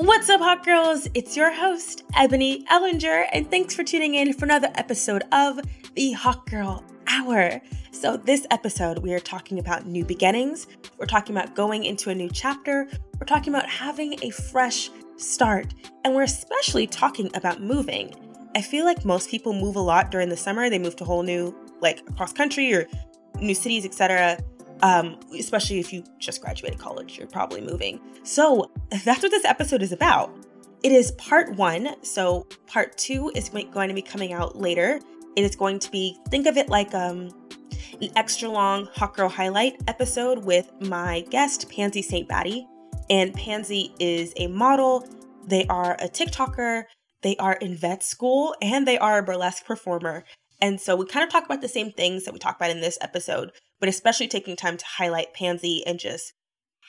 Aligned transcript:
What's 0.00 0.30
up, 0.30 0.40
hot 0.40 0.64
girls? 0.64 1.08
It's 1.14 1.36
your 1.36 1.52
host, 1.52 2.04
Eboni 2.12 2.64
Ellinger, 2.66 3.26
and 3.32 3.50
thanks 3.50 3.74
for 3.74 3.82
tuning 3.82 4.14
in 4.14 4.32
for 4.32 4.44
another 4.44 4.70
episode 4.76 5.24
of 5.32 5.58
the 5.96 6.12
Hot 6.12 6.48
Girl 6.48 6.84
Hour. 7.08 7.60
So, 7.90 8.16
this 8.16 8.46
episode, 8.52 9.00
we 9.00 9.12
are 9.12 9.18
talking 9.18 9.58
about 9.58 9.86
new 9.86 10.04
beginnings, 10.04 10.68
we're 10.98 11.06
talking 11.06 11.36
about 11.36 11.56
going 11.56 11.84
into 11.84 12.10
a 12.10 12.14
new 12.14 12.30
chapter, 12.32 12.86
we're 13.18 13.26
talking 13.26 13.52
about 13.52 13.68
having 13.68 14.22
a 14.22 14.30
fresh 14.30 14.88
start, 15.16 15.74
and 16.04 16.14
we're 16.14 16.22
especially 16.22 16.86
talking 16.86 17.28
about 17.34 17.60
moving. 17.60 18.14
I 18.54 18.62
feel 18.62 18.84
like 18.84 19.04
most 19.04 19.28
people 19.28 19.52
move 19.52 19.74
a 19.74 19.80
lot 19.80 20.12
during 20.12 20.28
the 20.28 20.36
summer, 20.36 20.70
they 20.70 20.78
move 20.78 20.94
to 20.94 21.04
whole 21.04 21.24
new, 21.24 21.52
like 21.80 22.08
across 22.08 22.32
country 22.32 22.72
or 22.72 22.86
new 23.40 23.52
cities, 23.52 23.84
etc 23.84 24.38
um, 24.82 25.18
especially 25.38 25.78
if 25.80 25.92
you 25.92 26.04
just 26.18 26.40
graduated 26.40 26.78
college, 26.78 27.18
you're 27.18 27.26
probably 27.26 27.60
moving. 27.60 28.00
So 28.22 28.70
that's 28.90 29.22
what 29.22 29.30
this 29.30 29.44
episode 29.44 29.82
is 29.82 29.92
about. 29.92 30.34
It 30.82 30.92
is 30.92 31.10
part 31.12 31.56
one, 31.56 31.96
so 32.02 32.46
part 32.66 32.96
two 32.96 33.32
is 33.34 33.48
going 33.48 33.88
to 33.88 33.94
be 33.94 34.02
coming 34.02 34.32
out 34.32 34.56
later. 34.56 35.00
It 35.36 35.42
is 35.42 35.56
going 35.56 35.80
to 35.80 35.90
be, 35.90 36.16
think 36.28 36.46
of 36.46 36.56
it 36.56 36.68
like 36.68 36.94
um, 36.94 37.30
an 38.00 38.10
extra 38.16 38.48
long 38.48 38.88
Hot 38.94 39.14
Girl 39.14 39.28
Highlight 39.28 39.80
episode 39.88 40.44
with 40.44 40.70
my 40.80 41.22
guest, 41.30 41.68
Pansy 41.70 42.02
St. 42.02 42.28
Batty. 42.28 42.66
And 43.10 43.34
Pansy 43.34 43.94
is 43.98 44.32
a 44.36 44.46
model, 44.48 45.06
they 45.46 45.66
are 45.66 45.96
a 45.98 46.08
TikToker, 46.08 46.84
they 47.22 47.36
are 47.36 47.54
in 47.54 47.74
vet 47.74 48.02
school, 48.02 48.54
and 48.60 48.86
they 48.86 48.98
are 48.98 49.18
a 49.18 49.22
burlesque 49.22 49.64
performer. 49.64 50.24
And 50.60 50.80
so 50.80 50.94
we 50.96 51.06
kind 51.06 51.24
of 51.24 51.30
talk 51.30 51.44
about 51.44 51.60
the 51.60 51.68
same 51.68 51.92
things 51.92 52.24
that 52.24 52.32
we 52.32 52.38
talk 52.38 52.56
about 52.56 52.70
in 52.70 52.80
this 52.80 52.98
episode, 53.00 53.52
but 53.80 53.88
especially 53.88 54.28
taking 54.28 54.56
time 54.56 54.76
to 54.76 54.84
highlight 54.84 55.34
Pansy 55.34 55.82
and 55.86 55.98
just 55.98 56.32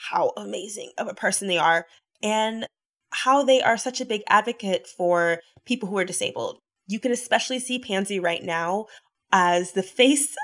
how 0.10 0.32
amazing 0.38 0.92
of 0.98 1.08
a 1.08 1.14
person 1.14 1.48
they 1.48 1.58
are 1.58 1.86
and 2.24 2.66
how 3.12 3.44
they 3.44 3.62
are 3.62 3.78
such 3.78 4.00
a 4.00 4.06
big 4.06 4.22
advocate 4.28 4.88
for 4.88 5.40
people 5.66 5.90
who 5.90 5.98
are 5.98 6.06
disabled. 6.06 6.60
You 6.88 7.00
can 7.00 7.12
especially 7.12 7.60
see 7.60 7.80
Pansy 7.80 8.20
right 8.20 8.44
now 8.44 8.86
as 9.32 9.74
the 9.74 9.84
face 9.84 10.36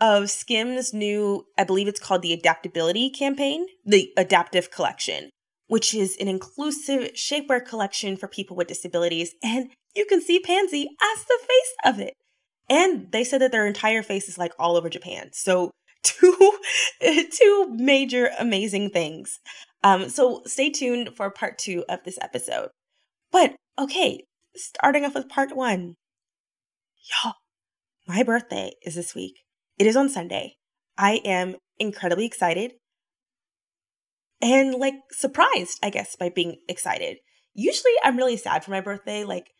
of 0.00 0.30
Skims' 0.30 0.92
new, 0.92 1.46
I 1.56 1.64
believe 1.64 1.88
it's 1.88 2.00
called 2.00 2.22
the 2.22 2.32
Adaptability 2.32 3.10
campaign, 3.10 3.66
the 3.84 4.10
Adaptive 4.16 4.70
Collection, 4.70 5.30
which 5.66 5.94
is 5.94 6.16
an 6.20 6.28
inclusive 6.28 7.12
shapewear 7.14 7.64
collection 7.64 8.16
for 8.16 8.28
people 8.28 8.56
with 8.56 8.68
disabilities. 8.68 9.34
And 9.42 9.70
you 9.94 10.04
can 10.06 10.20
see 10.20 10.40
Pansy 10.40 10.88
as 11.02 11.24
the 11.24 11.38
face 11.40 11.74
of 11.84 12.00
it. 12.00 12.14
And 12.68 13.12
they 13.12 13.24
said 13.24 13.40
that 13.40 13.52
their 13.52 13.66
entire 13.66 14.02
face 14.02 14.28
is 14.28 14.38
like 14.38 14.52
all 14.58 14.76
over 14.76 14.88
Japan. 14.88 15.30
So 15.32 15.70
two 16.04 16.58
two 17.32 17.68
major 17.72 18.30
amazing 18.38 18.90
things. 18.90 19.40
Um, 19.82 20.08
so 20.08 20.42
stay 20.46 20.70
tuned 20.70 21.10
for 21.16 21.30
part 21.30 21.58
two 21.58 21.84
of 21.88 22.04
this 22.04 22.18
episode. 22.22 22.70
But 23.32 23.56
okay, 23.78 24.24
starting 24.54 25.04
off 25.04 25.14
with 25.14 25.28
part 25.28 25.54
one. 25.54 25.96
Y'all, 27.24 27.34
my 28.06 28.22
birthday 28.22 28.72
is 28.82 28.94
this 28.94 29.14
week. 29.14 29.34
It 29.78 29.86
is 29.86 29.96
on 29.96 30.08
Sunday. 30.08 30.54
I 30.96 31.20
am 31.24 31.56
incredibly 31.78 32.24
excited 32.24 32.72
and 34.40 34.74
like 34.74 34.94
surprised, 35.10 35.78
I 35.82 35.90
guess, 35.90 36.16
by 36.16 36.28
being 36.28 36.56
excited. 36.68 37.18
Usually 37.54 37.92
I'm 38.02 38.16
really 38.16 38.36
sad 38.36 38.64
for 38.64 38.70
my 38.70 38.80
birthday. 38.80 39.24
Like, 39.24 39.50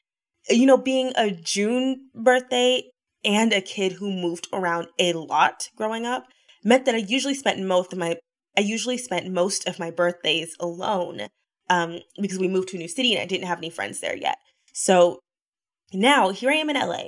you 0.49 0.67
know, 0.67 0.77
being 0.77 1.13
a 1.17 1.31
June 1.31 2.11
birthday 2.15 2.85
and 3.25 3.53
a 3.53 3.61
kid 3.61 3.93
who 3.93 4.11
moved 4.11 4.49
around 4.53 4.89
a 4.99 5.15
lot 5.15 5.69
growing 5.77 6.05
up 6.05 6.25
meant 6.65 6.87
that 6.87 6.95
I 6.95 6.99
usually 6.99 7.35
spent 7.35 7.61
most 7.61 7.93
of 7.93 7.99
my 7.99 8.17
I 8.57 8.61
usually 8.61 8.99
spent 8.99 9.31
most 9.31 9.67
of 9.67 9.79
my 9.79 9.91
birthdays 9.91 10.57
alone 10.61 11.29
um, 11.69 11.99
because 12.21 12.39
we 12.39 12.49
moved 12.49 12.69
to 12.69 12.77
a 12.77 12.81
new 12.81 12.89
city 12.89 13.15
and 13.15 13.23
I 13.23 13.27
didn't 13.27 13.49
have 13.49 13.59
any 13.59 13.71
friends 13.71 14.01
there 14.01 14.17
yet. 14.17 14.39
So 14.73 15.19
now 15.93 16.31
here 16.31 16.51
I 16.51 16.55
am 16.55 16.71
in 16.71 16.77
LA. 16.77 17.05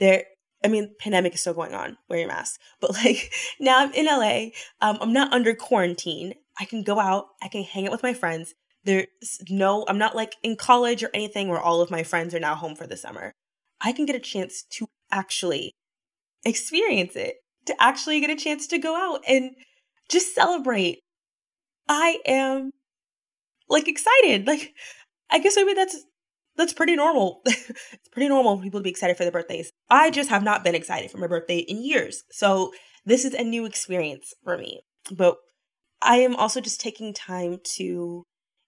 There, 0.00 0.24
I 0.64 0.68
mean, 0.68 0.94
pandemic 0.98 1.34
is 1.34 1.40
still 1.40 1.54
going 1.54 1.74
on. 1.74 1.98
Wear 2.08 2.20
your 2.20 2.28
mask. 2.28 2.60
But 2.80 2.94
like 2.94 3.32
now 3.60 3.80
I'm 3.80 3.92
in 3.92 4.06
LA. 4.06 4.50
Um, 4.80 4.98
I'm 5.00 5.12
not 5.12 5.32
under 5.32 5.54
quarantine. 5.54 6.34
I 6.58 6.64
can 6.64 6.82
go 6.82 6.98
out. 6.98 7.26
I 7.42 7.48
can 7.48 7.62
hang 7.62 7.86
out 7.86 7.92
with 7.92 8.02
my 8.02 8.14
friends. 8.14 8.54
There's 8.84 9.06
no, 9.50 9.84
I'm 9.88 9.98
not 9.98 10.14
like 10.14 10.36
in 10.42 10.56
college 10.56 11.02
or 11.02 11.10
anything 11.12 11.48
where 11.48 11.60
all 11.60 11.80
of 11.80 11.90
my 11.90 12.04
friends 12.04 12.34
are 12.34 12.40
now 12.40 12.54
home 12.54 12.76
for 12.76 12.86
the 12.86 12.96
summer. 12.96 13.32
I 13.80 13.92
can 13.92 14.06
get 14.06 14.16
a 14.16 14.20
chance 14.20 14.62
to 14.70 14.86
actually 15.10 15.74
experience 16.44 17.16
it 17.16 17.36
to 17.66 17.82
actually 17.82 18.20
get 18.20 18.30
a 18.30 18.36
chance 18.36 18.66
to 18.68 18.78
go 18.78 18.96
out 18.96 19.22
and 19.28 19.50
just 20.08 20.34
celebrate. 20.34 21.00
I 21.88 22.18
am 22.26 22.70
like 23.68 23.88
excited. 23.88 24.46
Like 24.46 24.72
I 25.30 25.38
guess 25.38 25.56
maybe 25.56 25.74
that's 25.74 25.96
that's 26.56 26.72
pretty 26.72 26.96
normal. 26.96 27.42
it's 27.46 28.08
pretty 28.12 28.28
normal 28.28 28.56
for 28.56 28.62
people 28.62 28.80
to 28.80 28.84
be 28.84 28.90
excited 28.90 29.16
for 29.16 29.24
their 29.24 29.32
birthdays. 29.32 29.70
I 29.90 30.10
just 30.10 30.30
have 30.30 30.42
not 30.42 30.64
been 30.64 30.74
excited 30.74 31.10
for 31.10 31.18
my 31.18 31.26
birthday 31.26 31.58
in 31.58 31.84
years. 31.84 32.24
So 32.30 32.72
this 33.04 33.24
is 33.24 33.34
a 33.34 33.44
new 33.44 33.66
experience 33.66 34.32
for 34.42 34.56
me. 34.56 34.80
But 35.10 35.36
I 36.02 36.16
am 36.16 36.34
also 36.34 36.60
just 36.60 36.80
taking 36.80 37.12
time 37.12 37.58
to 37.76 38.24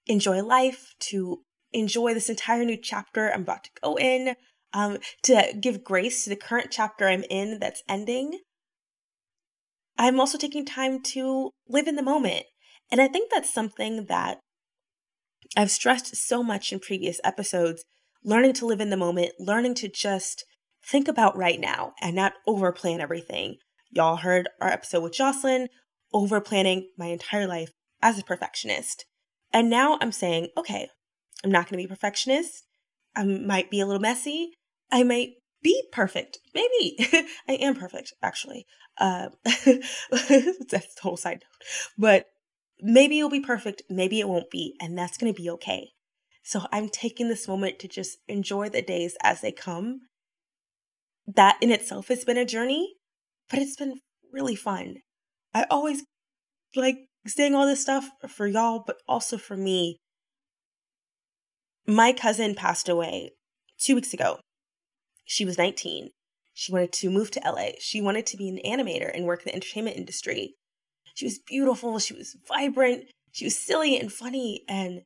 enjoy 0.06 0.42
life, 0.42 0.94
to 1.00 1.40
enjoy 1.72 2.14
this 2.14 2.30
entire 2.30 2.64
new 2.64 2.76
chapter 2.76 3.30
I'm 3.30 3.42
about 3.42 3.64
to 3.64 3.70
go 3.82 3.96
in, 3.96 4.34
um, 4.72 4.98
to 5.24 5.54
give 5.60 5.84
grace 5.84 6.24
to 6.24 6.30
the 6.30 6.36
current 6.36 6.68
chapter 6.70 7.08
I'm 7.08 7.24
in 7.30 7.58
that's 7.58 7.82
ending, 7.88 8.38
I'm 9.98 10.20
also 10.20 10.38
taking 10.38 10.64
time 10.64 11.02
to 11.02 11.50
live 11.68 11.88
in 11.88 11.96
the 11.96 12.02
moment. 12.02 12.44
And 12.90 13.00
I 13.00 13.08
think 13.08 13.30
that's 13.30 13.52
something 13.52 14.06
that 14.06 14.38
I've 15.56 15.70
stressed 15.70 16.14
so 16.16 16.42
much 16.42 16.72
in 16.72 16.78
previous 16.78 17.20
episodes 17.24 17.84
learning 18.24 18.52
to 18.52 18.66
live 18.66 18.80
in 18.80 18.90
the 18.90 18.96
moment, 18.96 19.32
learning 19.38 19.74
to 19.74 19.88
just 19.88 20.44
think 20.84 21.08
about 21.08 21.36
right 21.36 21.60
now 21.60 21.92
and 22.00 22.14
not 22.14 22.34
overplan 22.46 23.00
everything. 23.00 23.56
Y'all 23.90 24.16
heard 24.16 24.48
our 24.60 24.68
episode 24.68 25.02
with 25.02 25.12
Jocelyn, 25.12 25.68
over 26.12 26.40
planning 26.40 26.88
my 26.96 27.06
entire 27.06 27.46
life 27.46 27.70
as 28.00 28.18
a 28.18 28.24
perfectionist. 28.24 29.04
And 29.52 29.68
now 29.68 29.98
I'm 30.00 30.12
saying, 30.12 30.48
okay, 30.56 30.88
I'm 31.44 31.50
not 31.50 31.68
going 31.68 31.82
to 31.82 31.86
be 31.88 31.92
a 31.92 31.96
perfectionist. 31.96 32.64
I 33.14 33.24
might 33.24 33.70
be 33.70 33.80
a 33.80 33.86
little 33.86 34.00
messy. 34.00 34.52
I 34.90 35.02
might 35.02 35.30
be 35.62 35.82
perfect. 35.92 36.38
Maybe 36.54 36.96
I 37.48 37.54
am 37.54 37.74
perfect, 37.74 38.12
actually. 38.22 38.66
Uh, 38.98 39.28
that's 39.44 39.90
the 40.10 41.00
whole 41.02 41.16
side 41.16 41.42
note. 41.44 41.66
But 41.96 42.26
maybe 42.80 43.18
it'll 43.18 43.30
be 43.30 43.40
perfect, 43.40 43.82
maybe 43.88 44.20
it 44.20 44.28
won't 44.28 44.50
be, 44.50 44.74
and 44.80 44.96
that's 44.96 45.16
going 45.16 45.32
to 45.32 45.40
be 45.40 45.50
okay. 45.50 45.90
So 46.42 46.62
I'm 46.72 46.88
taking 46.88 47.28
this 47.28 47.46
moment 47.46 47.78
to 47.80 47.88
just 47.88 48.18
enjoy 48.26 48.68
the 48.68 48.82
days 48.82 49.16
as 49.22 49.40
they 49.40 49.52
come. 49.52 50.00
That 51.26 51.58
in 51.60 51.70
itself 51.70 52.08
has 52.08 52.24
been 52.24 52.38
a 52.38 52.46
journey, 52.46 52.94
but 53.50 53.58
it's 53.58 53.76
been 53.76 54.00
really 54.32 54.56
fun. 54.56 54.96
I 55.52 55.66
always 55.70 56.04
like 56.74 56.96
saying 57.26 57.54
all 57.54 57.66
this 57.66 57.82
stuff 57.82 58.08
for 58.28 58.46
y'all, 58.46 58.82
but 58.86 58.96
also 59.06 59.36
for 59.36 59.56
me. 59.56 59.98
My 61.86 62.12
cousin 62.12 62.54
passed 62.54 62.88
away 62.88 63.32
two 63.78 63.94
weeks 63.94 64.14
ago. 64.14 64.40
She 65.28 65.44
was 65.44 65.58
19. 65.58 66.08
She 66.54 66.72
wanted 66.72 66.90
to 66.94 67.10
move 67.10 67.30
to 67.32 67.42
LA. 67.44 67.72
She 67.80 68.00
wanted 68.00 68.24
to 68.26 68.36
be 68.38 68.48
an 68.48 68.58
animator 68.64 69.14
and 69.14 69.26
work 69.26 69.40
in 69.40 69.50
the 69.50 69.54
entertainment 69.54 69.98
industry. 69.98 70.54
She 71.14 71.26
was 71.26 71.38
beautiful. 71.38 71.98
She 71.98 72.14
was 72.14 72.34
vibrant. 72.48 73.04
She 73.30 73.44
was 73.44 73.56
silly 73.56 73.98
and 73.98 74.10
funny. 74.10 74.64
And 74.68 75.02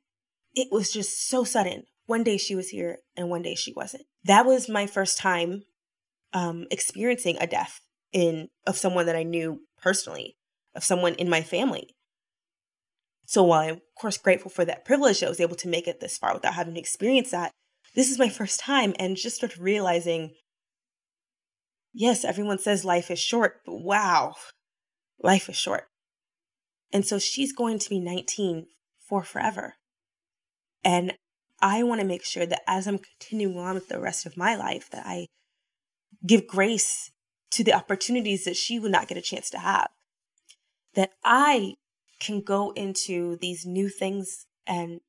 it 0.54 0.68
was 0.70 0.92
just 0.92 1.28
so 1.28 1.42
sudden. 1.42 1.82
One 2.06 2.22
day 2.22 2.36
she 2.36 2.54
was 2.54 2.68
here 2.68 2.98
and 3.16 3.30
one 3.30 3.42
day 3.42 3.56
she 3.56 3.72
wasn't. 3.74 4.04
That 4.24 4.46
was 4.46 4.68
my 4.68 4.86
first 4.86 5.18
time 5.18 5.64
um, 6.32 6.66
experiencing 6.70 7.36
a 7.40 7.48
death 7.48 7.80
in 8.12 8.48
of 8.64 8.76
someone 8.76 9.06
that 9.06 9.16
I 9.16 9.24
knew 9.24 9.62
personally, 9.82 10.36
of 10.76 10.84
someone 10.84 11.14
in 11.14 11.28
my 11.28 11.42
family. 11.42 11.96
So 13.26 13.42
while 13.42 13.60
I'm 13.60 13.74
of 13.74 13.80
course 13.98 14.18
grateful 14.18 14.52
for 14.52 14.64
that 14.66 14.84
privilege, 14.84 15.18
that 15.20 15.26
I 15.26 15.30
was 15.30 15.40
able 15.40 15.56
to 15.56 15.68
make 15.68 15.88
it 15.88 15.98
this 15.98 16.16
far 16.16 16.32
without 16.32 16.54
having 16.54 16.74
to 16.74 16.80
experience 16.80 17.32
that 17.32 17.50
this 17.94 18.10
is 18.10 18.18
my 18.18 18.28
first 18.28 18.60
time 18.60 18.94
and 18.98 19.16
just 19.16 19.36
started 19.36 19.58
realizing 19.58 20.32
yes, 21.92 22.24
everyone 22.24 22.58
says 22.58 22.84
life 22.84 23.10
is 23.10 23.18
short, 23.18 23.60
but 23.66 23.82
wow, 23.82 24.34
life 25.22 25.48
is 25.48 25.56
short. 25.56 25.84
And 26.92 27.06
so 27.06 27.18
she's 27.18 27.52
going 27.52 27.78
to 27.78 27.90
be 27.90 28.00
19 28.00 28.66
for 29.08 29.22
forever. 29.22 29.74
And 30.84 31.14
I 31.60 31.82
want 31.82 32.00
to 32.00 32.06
make 32.06 32.24
sure 32.24 32.46
that 32.46 32.62
as 32.66 32.86
I'm 32.86 32.98
continuing 32.98 33.58
on 33.58 33.74
with 33.74 33.88
the 33.88 34.00
rest 34.00 34.26
of 34.26 34.36
my 34.36 34.56
life, 34.56 34.90
that 34.90 35.04
I 35.06 35.26
give 36.26 36.46
grace 36.46 37.10
to 37.52 37.64
the 37.64 37.72
opportunities 37.72 38.44
that 38.44 38.56
she 38.56 38.78
would 38.78 38.92
not 38.92 39.08
get 39.08 39.18
a 39.18 39.22
chance 39.22 39.48
to 39.50 39.58
have. 39.58 39.88
That 40.94 41.10
I 41.24 41.74
can 42.20 42.40
go 42.40 42.72
into 42.72 43.36
these 43.40 43.64
new 43.64 43.88
things 43.88 44.46
and 44.66 45.00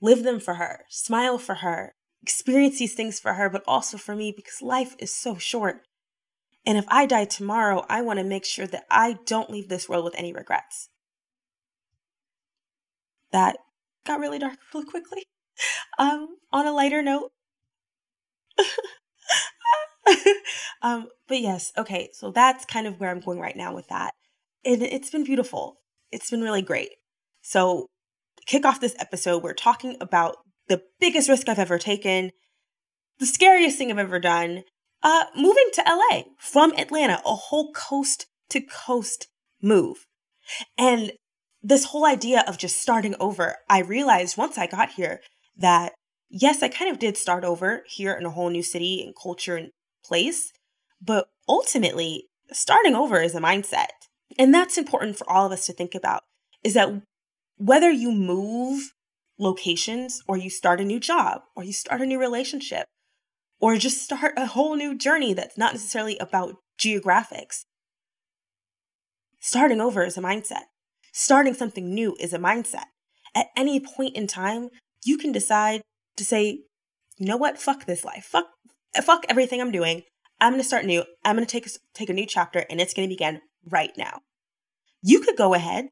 live 0.00 0.22
them 0.22 0.40
for 0.40 0.54
her, 0.54 0.84
smile 0.88 1.38
for 1.38 1.56
her, 1.56 1.92
experience 2.22 2.78
these 2.78 2.94
things 2.94 3.20
for 3.20 3.34
her, 3.34 3.48
but 3.48 3.62
also 3.66 3.96
for 3.96 4.14
me 4.14 4.32
because 4.34 4.62
life 4.62 4.94
is 4.98 5.14
so 5.14 5.36
short. 5.36 5.82
And 6.66 6.76
if 6.76 6.84
I 6.88 7.06
die 7.06 7.24
tomorrow, 7.24 7.86
I 7.88 8.02
want 8.02 8.18
to 8.18 8.24
make 8.24 8.44
sure 8.44 8.66
that 8.66 8.84
I 8.90 9.18
don't 9.24 9.50
leave 9.50 9.68
this 9.68 9.88
world 9.88 10.04
with 10.04 10.14
any 10.16 10.32
regrets. 10.32 10.88
That 13.32 13.56
got 14.04 14.20
really 14.20 14.38
dark 14.38 14.58
really 14.74 14.86
quickly. 14.86 15.24
Um, 15.98 16.36
on 16.52 16.66
a 16.66 16.72
lighter 16.72 17.02
note. 17.02 17.30
um, 20.82 21.08
but 21.28 21.40
yes, 21.40 21.72
okay, 21.76 22.10
so 22.12 22.30
that's 22.30 22.64
kind 22.64 22.86
of 22.86 22.98
where 22.98 23.10
I'm 23.10 23.20
going 23.20 23.38
right 23.38 23.56
now 23.56 23.74
with 23.74 23.88
that. 23.88 24.12
And 24.64 24.82
it's 24.82 25.10
been 25.10 25.24
beautiful. 25.24 25.80
It's 26.10 26.30
been 26.30 26.42
really 26.42 26.62
great. 26.62 26.90
So, 27.42 27.86
kick 28.46 28.64
off 28.64 28.80
this 28.80 28.96
episode, 28.98 29.42
we're 29.42 29.54
talking 29.54 29.96
about 30.00 30.36
the 30.68 30.82
biggest 31.00 31.28
risk 31.28 31.48
I've 31.48 31.58
ever 31.58 31.78
taken, 31.78 32.30
the 33.18 33.26
scariest 33.26 33.78
thing 33.78 33.90
I've 33.90 33.98
ever 33.98 34.20
done, 34.20 34.62
uh, 35.02 35.24
moving 35.36 35.68
to 35.74 35.82
LA 35.86 36.22
from 36.38 36.72
Atlanta, 36.76 37.20
a 37.26 37.34
whole 37.34 37.72
coast 37.72 38.26
to 38.50 38.60
coast 38.60 39.28
move. 39.62 40.06
And 40.76 41.12
this 41.62 41.86
whole 41.86 42.06
idea 42.06 42.44
of 42.46 42.58
just 42.58 42.80
starting 42.80 43.14
over, 43.20 43.56
I 43.68 43.80
realized 43.80 44.36
once 44.36 44.58
I 44.58 44.66
got 44.66 44.92
here 44.92 45.20
that 45.56 45.92
yes, 46.30 46.62
I 46.62 46.68
kind 46.68 46.90
of 46.90 46.98
did 46.98 47.16
start 47.16 47.44
over 47.44 47.82
here 47.86 48.14
in 48.14 48.24
a 48.24 48.30
whole 48.30 48.50
new 48.50 48.62
city 48.62 49.02
and 49.04 49.14
culture 49.20 49.56
and 49.56 49.70
place, 50.04 50.52
but 51.02 51.26
ultimately, 51.48 52.28
starting 52.52 52.94
over 52.94 53.20
is 53.20 53.34
a 53.34 53.40
mindset. 53.40 53.88
And 54.38 54.54
that's 54.54 54.78
important 54.78 55.16
for 55.16 55.28
all 55.28 55.46
of 55.46 55.52
us 55.52 55.66
to 55.66 55.72
think 55.72 55.94
about 55.94 56.22
is 56.62 56.74
that 56.74 57.02
whether 57.60 57.90
you 57.90 58.10
move 58.10 58.94
locations 59.38 60.22
or 60.26 60.38
you 60.38 60.48
start 60.48 60.80
a 60.80 60.84
new 60.84 60.98
job 60.98 61.42
or 61.54 61.62
you 61.62 61.74
start 61.74 62.00
a 62.00 62.06
new 62.06 62.18
relationship 62.18 62.86
or 63.60 63.76
just 63.76 64.02
start 64.02 64.32
a 64.38 64.46
whole 64.46 64.76
new 64.76 64.96
journey 64.96 65.34
that's 65.34 65.58
not 65.58 65.74
necessarily 65.74 66.16
about 66.18 66.56
geographics, 66.80 67.64
starting 69.40 69.80
over 69.80 70.02
is 70.02 70.16
a 70.16 70.22
mindset. 70.22 70.64
Starting 71.12 71.52
something 71.52 71.92
new 71.92 72.16
is 72.18 72.32
a 72.32 72.38
mindset. 72.38 72.86
At 73.34 73.48
any 73.54 73.78
point 73.78 74.16
in 74.16 74.26
time, 74.26 74.70
you 75.04 75.18
can 75.18 75.30
decide 75.30 75.82
to 76.16 76.24
say, 76.24 76.60
you 77.18 77.26
know 77.26 77.36
what? 77.36 77.58
Fuck 77.58 77.84
this 77.84 78.04
life. 78.04 78.24
Fuck, 78.24 78.46
fuck 79.02 79.26
everything 79.28 79.60
I'm 79.60 79.72
doing. 79.72 80.02
I'm 80.40 80.52
going 80.52 80.62
to 80.62 80.66
start 80.66 80.86
new. 80.86 81.04
I'm 81.26 81.36
going 81.36 81.46
to 81.46 81.60
take, 81.60 81.68
take 81.92 82.08
a 82.08 82.14
new 82.14 82.26
chapter 82.26 82.64
and 82.70 82.80
it's 82.80 82.94
going 82.94 83.06
to 83.06 83.12
begin 83.12 83.42
right 83.68 83.92
now. 83.98 84.20
You 85.02 85.20
could 85.20 85.36
go 85.36 85.52
ahead. 85.52 85.88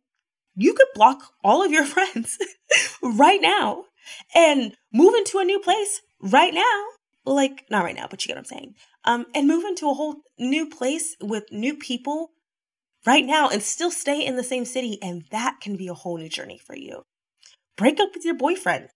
You 0.60 0.74
could 0.74 0.88
block 0.92 1.22
all 1.44 1.64
of 1.64 1.70
your 1.70 1.86
friends 1.94 2.36
right 3.00 3.40
now 3.40 3.84
and 4.34 4.74
move 4.92 5.14
into 5.14 5.38
a 5.38 5.44
new 5.44 5.60
place 5.60 6.02
right 6.20 6.52
now. 6.52 6.84
Like, 7.24 7.64
not 7.70 7.84
right 7.84 7.94
now, 7.94 8.06
but 8.10 8.24
you 8.24 8.28
get 8.28 8.34
what 8.34 8.40
I'm 8.40 8.44
saying. 8.44 8.74
Um, 9.04 9.26
and 9.34 9.46
move 9.46 9.64
into 9.64 9.88
a 9.88 9.94
whole 9.94 10.16
new 10.38 10.68
place 10.68 11.14
with 11.20 11.44
new 11.52 11.76
people 11.76 12.30
right 13.06 13.24
now 13.24 13.48
and 13.48 13.62
still 13.62 13.90
stay 13.90 14.24
in 14.24 14.34
the 14.34 14.42
same 14.42 14.64
city. 14.64 14.98
And 15.00 15.24
that 15.30 15.60
can 15.60 15.76
be 15.76 15.86
a 15.86 15.94
whole 15.94 16.18
new 16.18 16.28
journey 16.28 16.58
for 16.58 16.74
you. 16.74 17.02
Break 17.76 18.00
up 18.00 18.10
with 18.14 18.24
your 18.24 18.34
boyfriend. 18.34 18.88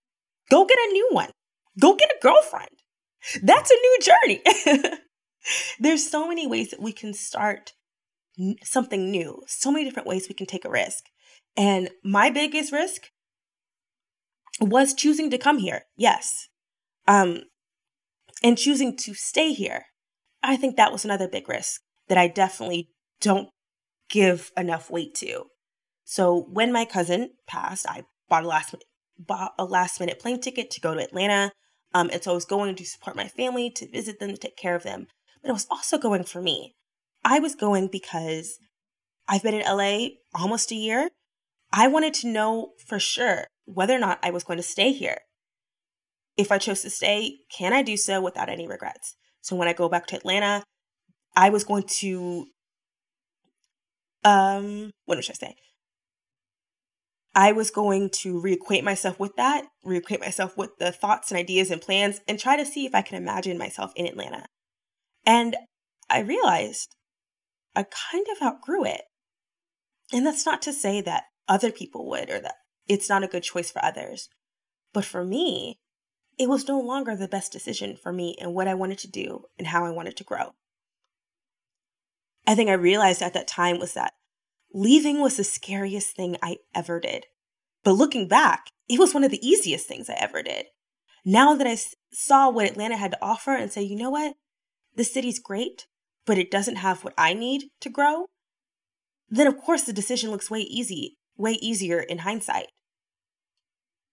Go 0.51 0.65
get 0.65 0.79
a 0.79 0.93
new 0.93 1.11
one. 1.13 1.31
Go 1.79 1.95
get 1.95 2.11
a 2.11 2.21
girlfriend. 2.21 2.71
That's 3.41 3.71
a 3.71 3.75
new 3.75 3.99
journey. 4.01 4.99
There's 5.79 6.11
so 6.11 6.27
many 6.27 6.47
ways 6.47 6.71
that 6.71 6.83
we 6.83 6.93
can 6.93 7.15
start 7.15 7.73
something 8.65 9.11
new, 9.11 9.43
so 9.47 9.71
many 9.71 9.85
different 9.85 10.09
ways 10.09 10.27
we 10.29 10.35
can 10.35 10.47
take 10.47 10.65
a 10.65 10.71
risk. 10.71 11.05
And 11.57 11.91
my 12.05 12.31
biggest 12.31 12.73
risk 12.73 13.11
was 14.61 14.95
choosing 14.95 15.31
to 15.31 15.39
come 15.39 15.59
here. 15.59 15.83
Yes. 15.97 16.49
Um 17.07 17.43
and 18.43 18.59
choosing 18.59 18.97
to 18.99 19.15
stay 19.15 19.53
here. 19.53 19.85
I 20.43 20.57
think 20.57 20.77
that 20.77 20.93
was 20.93 21.05
another 21.05 21.29
big 21.29 21.49
risk 21.49 21.81
that 22.09 22.19
I 22.19 22.29
definitely 22.29 22.89
don't 23.21 23.49
give 24.11 24.51
enough 24.57 24.91
weight 24.91 25.15
to. 25.17 25.45
So 26.05 26.47
when 26.51 26.73
my 26.73 26.85
cousin 26.85 27.31
passed, 27.47 27.87
I 27.89 28.03
bought 28.29 28.45
a 28.45 28.49
last 28.49 28.75
bought 29.19 29.53
a 29.59 29.65
last 29.65 30.01
minute 30.01 30.19
plane 30.19 30.41
ticket 30.41 30.71
to 30.73 30.81
go 30.81 30.95
to 30.95 31.03
Atlanta. 31.03 31.53
Um, 31.95 32.11
and 32.13 32.23
so 32.23 32.33
I 32.33 32.35
was 32.35 32.45
going 32.45 32.75
to 32.75 32.85
support 32.85 33.17
my 33.17 33.29
family, 33.29 33.71
to 33.71 33.91
visit 33.91 34.19
them, 34.19 34.31
to 34.31 34.37
take 34.37 34.57
care 34.57 34.75
of 34.75 34.83
them. 34.83 35.07
But 35.43 35.51
I 35.51 35.53
was 35.53 35.67
also 35.71 35.99
going 35.99 36.25
for 36.25 36.41
me. 36.41 36.75
I 37.25 37.39
was 37.39 37.55
going 37.55 37.89
because 37.89 38.59
I've 39.29 39.43
been 39.43 39.55
in 39.55 39.67
LA 39.67 40.09
almost 40.35 40.73
a 40.73 40.75
year. 40.75 41.11
I 41.73 41.89
wanted 41.89 42.15
to 42.15 42.29
know 42.29 42.73
for 42.87 42.99
sure 42.99 43.47
whether 43.65 43.95
or 43.95 43.99
not 43.99 44.19
I 44.23 44.31
was 44.31 44.45
going 44.45 44.59
to 44.59 44.63
stay 44.63 44.93
here. 44.93 45.19
If 46.37 46.53
I 46.53 46.59
chose 46.59 46.83
to 46.83 46.91
stay, 46.91 47.39
can 47.57 47.73
I 47.73 47.83
do 47.83 47.97
so 47.97 48.21
without 48.21 48.49
any 48.49 48.67
regrets? 48.67 49.17
So 49.41 49.57
when 49.57 49.69
I 49.69 49.73
go 49.73 49.89
back 49.89 50.07
to 50.09 50.17
Atlanta, 50.17 50.65
I 51.35 51.51
was 51.51 51.65
going 51.65 51.85
to 52.01 52.47
um 54.25 54.91
what 55.07 55.23
should 55.25 55.35
I 55.35 55.47
say? 55.49 55.55
I 57.35 57.53
was 57.53 57.71
going 57.71 58.11
to 58.21 58.41
reacquaint 58.41 58.83
myself 58.83 59.19
with 59.19 59.37
that, 59.37 59.65
reacquaint 59.87 60.21
myself 60.21 60.57
with 60.57 60.71
the 60.79 60.93
thoughts 60.93 61.31
and 61.31 61.39
ideas 61.39 61.71
and 61.71 61.81
plans, 61.81 62.21
and 62.29 62.39
try 62.39 62.57
to 62.57 62.67
see 62.67 62.85
if 62.85 62.95
I 62.95 63.01
can 63.03 63.17
imagine 63.21 63.57
myself 63.57 63.93
in 63.97 64.07
Atlanta. 64.07 64.47
And 65.25 65.57
I 66.11 66.21
realized 66.21 66.95
I 67.75 67.85
kind 67.85 68.27
of 68.31 68.47
outgrew 68.47 68.85
it. 68.85 69.03
And 70.13 70.27
that's 70.27 70.45
not 70.45 70.61
to 70.63 70.75
say 70.75 71.01
that 71.01 71.25
other 71.49 71.71
people 71.71 72.09
would 72.09 72.31
or 72.31 72.41
that 72.41 72.55
it's 72.89 73.09
not 73.09 73.23
a 73.23 73.29
good 73.29 73.43
choice 73.43 73.71
for 73.71 73.85
others. 73.85 74.29
But 74.93 75.05
for 75.05 75.25
me, 75.25 75.81
it 76.39 76.49
was 76.49 76.69
no 76.69 76.81
longer 76.81 77.15
the 77.15 77.29
best 77.29 77.53
decision 77.53 77.97
for 77.97 78.13
me 78.13 78.37
and 78.41 78.55
what 78.55 78.69
I 78.69 78.75
wanted 78.75 78.99
to 78.99 79.11
do 79.11 79.45
and 79.59 79.69
how 79.69 79.85
I 79.85 79.91
wanted 79.91 80.17
to 80.17 80.25
grow. 80.25 80.55
I 82.47 82.55
think 82.55 82.69
I 82.69 82.75
realized 82.75 83.23
at 83.23 83.35
that 83.35 83.47
time 83.47 83.79
was 83.79 83.95
that 83.95 84.15
leaving 84.75 85.21
was 85.21 85.37
the 85.37 85.45
scariest 85.45 86.17
thing 86.17 86.37
I 86.43 86.59
ever 86.75 86.99
did. 86.99 87.27
But 87.85 87.93
looking 87.93 88.29
back, 88.29 88.71
it 88.89 88.99
was 88.99 89.15
one 89.15 89.25
of 89.25 89.31
the 89.31 89.47
easiest 89.47 89.87
things 89.87 90.09
I 90.09 90.17
ever 90.19 90.43
did. 90.43 90.67
Now 91.25 91.55
that 91.55 91.67
I 91.67 91.77
saw 92.13 92.51
what 92.51 92.67
Atlanta 92.67 92.97
had 92.97 93.13
to 93.13 93.23
offer 93.23 93.55
and 93.55 93.71
say, 93.71 93.83
you 93.83 93.97
know 93.97 94.11
what? 94.11 94.35
The 94.97 95.05
city's 95.05 95.39
great, 95.39 95.87
but 96.27 96.39
it 96.39 96.51
doesn't 96.51 96.77
have 96.77 97.05
what 97.05 97.15
I 97.17 97.35
need 97.35 97.65
to 97.81 97.91
grow, 97.91 98.27
then 99.29 99.47
of 99.47 99.57
course 99.57 99.83
the 99.83 99.93
decision 99.95 100.31
looks 100.31 100.51
way 100.51 100.61
easy, 100.61 101.17
way 101.37 101.53
easier 101.53 102.01
in 102.01 102.19
hindsight. 102.19 102.67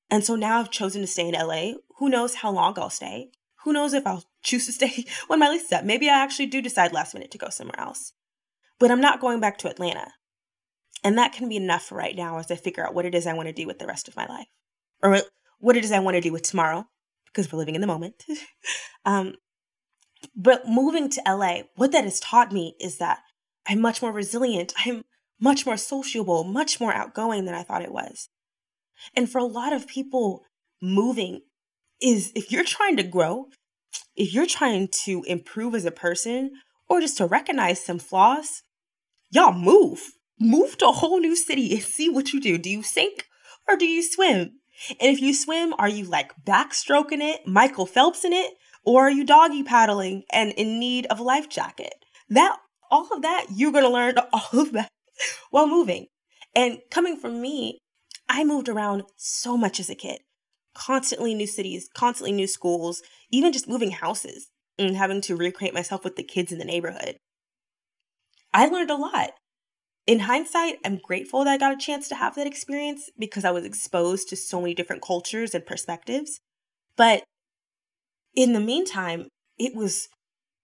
And 0.09 0.23
so 0.23 0.35
now 0.35 0.59
I've 0.59 0.71
chosen 0.71 1.01
to 1.01 1.07
stay 1.07 1.27
in 1.27 1.35
LA. 1.35 1.73
Who 1.97 2.09
knows 2.09 2.35
how 2.35 2.51
long 2.51 2.77
I'll 2.77 2.89
stay? 2.89 3.29
Who 3.63 3.73
knows 3.73 3.93
if 3.93 4.07
I'll 4.07 4.23
choose 4.43 4.65
to 4.65 4.71
stay 4.71 5.05
when 5.27 5.39
my 5.39 5.49
lease 5.49 5.65
is 5.65 5.71
up? 5.71 5.83
Maybe 5.83 6.09
I 6.09 6.23
actually 6.23 6.47
do 6.47 6.61
decide 6.61 6.93
last 6.93 7.13
minute 7.13 7.31
to 7.31 7.37
go 7.37 7.49
somewhere 7.49 7.79
else. 7.79 8.13
But 8.79 8.91
I'm 8.91 9.01
not 9.01 9.19
going 9.19 9.39
back 9.39 9.57
to 9.59 9.69
Atlanta. 9.69 10.13
And 11.03 11.17
that 11.17 11.33
can 11.33 11.47
be 11.47 11.55
enough 11.55 11.83
for 11.83 11.95
right 11.95 12.15
now 12.15 12.39
as 12.39 12.51
I 12.51 12.55
figure 12.55 12.85
out 12.85 12.93
what 12.93 13.05
it 13.05 13.15
is 13.15 13.27
I 13.27 13.33
want 13.33 13.47
to 13.47 13.53
do 13.53 13.67
with 13.67 13.79
the 13.79 13.87
rest 13.87 14.07
of 14.07 14.15
my 14.15 14.25
life. 14.25 14.47
Or 15.01 15.21
what 15.59 15.77
it 15.77 15.85
is 15.85 15.91
I 15.91 15.99
want 15.99 16.15
to 16.15 16.21
do 16.21 16.31
with 16.31 16.43
tomorrow, 16.43 16.85
because 17.25 17.51
we're 17.51 17.59
living 17.59 17.75
in 17.75 17.81
the 17.81 17.87
moment. 17.87 18.23
um, 19.05 19.35
but 20.35 20.67
moving 20.67 21.09
to 21.09 21.21
LA, 21.25 21.61
what 21.75 21.91
that 21.91 22.03
has 22.03 22.19
taught 22.19 22.51
me 22.51 22.75
is 22.81 22.97
that 22.97 23.19
I'm 23.67 23.79
much 23.79 24.01
more 24.01 24.11
resilient. 24.11 24.73
I'm 24.85 25.03
much 25.39 25.65
more 25.65 25.77
sociable, 25.77 26.43
much 26.43 26.79
more 26.79 26.93
outgoing 26.93 27.45
than 27.45 27.55
I 27.55 27.63
thought 27.63 27.81
it 27.81 27.91
was. 27.91 28.29
And 29.15 29.29
for 29.29 29.39
a 29.39 29.45
lot 29.45 29.73
of 29.73 29.87
people, 29.87 30.43
moving 30.81 31.41
is 32.01 32.31
if 32.35 32.51
you're 32.51 32.63
trying 32.63 32.97
to 32.97 33.03
grow, 33.03 33.47
if 34.15 34.33
you're 34.33 34.45
trying 34.45 34.89
to 35.05 35.23
improve 35.27 35.75
as 35.75 35.85
a 35.85 35.91
person, 35.91 36.51
or 36.89 36.99
just 36.99 37.17
to 37.17 37.25
recognize 37.25 37.83
some 37.83 37.99
flaws, 37.99 38.63
y'all 39.29 39.53
move. 39.53 40.01
Move 40.39 40.77
to 40.77 40.87
a 40.87 40.93
whole 40.93 41.19
new 41.19 41.35
city 41.35 41.73
and 41.73 41.81
see 41.81 42.09
what 42.09 42.33
you 42.33 42.39
do. 42.39 42.57
Do 42.57 42.69
you 42.69 42.81
sink 42.81 43.25
or 43.67 43.75
do 43.75 43.85
you 43.85 44.01
swim? 44.01 44.59
And 44.99 45.13
if 45.13 45.19
you 45.19 45.33
swim, 45.33 45.73
are 45.77 45.89
you 45.89 46.05
like 46.05 46.33
backstroking 46.45 47.21
it, 47.21 47.45
Michael 47.45 47.85
Phelps 47.85 48.23
in 48.23 48.31
it, 48.31 48.53
or 48.85 49.07
are 49.07 49.11
you 49.11 49.25
doggy 49.25 49.63
paddling 49.63 50.23
and 50.31 50.51
in 50.53 50.79
need 50.79 51.05
of 51.07 51.19
a 51.19 51.23
life 51.23 51.49
jacket? 51.49 51.93
That 52.29 52.57
all 52.89 53.09
of 53.11 53.21
that 53.21 53.47
you're 53.53 53.73
going 53.73 53.83
to 53.83 53.89
learn 53.89 54.15
all 54.33 54.59
of 54.59 54.71
that 54.71 54.89
while 55.49 55.67
moving. 55.67 56.07
And 56.55 56.79
coming 56.89 57.17
from 57.17 57.41
me, 57.41 57.79
I 58.27 58.43
moved 58.43 58.69
around 58.69 59.03
so 59.15 59.57
much 59.57 59.79
as 59.79 59.89
a 59.89 59.95
kid. 59.95 60.19
Constantly 60.73 61.33
new 61.33 61.47
cities, 61.47 61.89
constantly 61.93 62.31
new 62.31 62.47
schools, 62.47 63.01
even 63.31 63.51
just 63.51 63.67
moving 63.67 63.91
houses 63.91 64.49
and 64.77 64.95
having 64.95 65.21
to 65.21 65.35
recreate 65.35 65.73
myself 65.73 66.03
with 66.03 66.15
the 66.15 66.23
kids 66.23 66.51
in 66.51 66.59
the 66.59 66.65
neighborhood. 66.65 67.17
I 68.53 68.67
learned 68.67 68.91
a 68.91 68.95
lot. 68.95 69.31
In 70.07 70.19
hindsight, 70.19 70.77
I'm 70.83 70.97
grateful 70.97 71.43
that 71.43 71.51
I 71.51 71.57
got 71.57 71.73
a 71.73 71.77
chance 71.77 72.07
to 72.09 72.15
have 72.15 72.35
that 72.35 72.47
experience 72.47 73.11
because 73.17 73.45
I 73.45 73.51
was 73.51 73.65
exposed 73.65 74.29
to 74.29 74.35
so 74.35 74.59
many 74.59 74.73
different 74.73 75.03
cultures 75.03 75.53
and 75.53 75.65
perspectives. 75.65 76.39
But 76.95 77.23
in 78.35 78.53
the 78.53 78.59
meantime, 78.59 79.27
it 79.57 79.75
was 79.75 80.07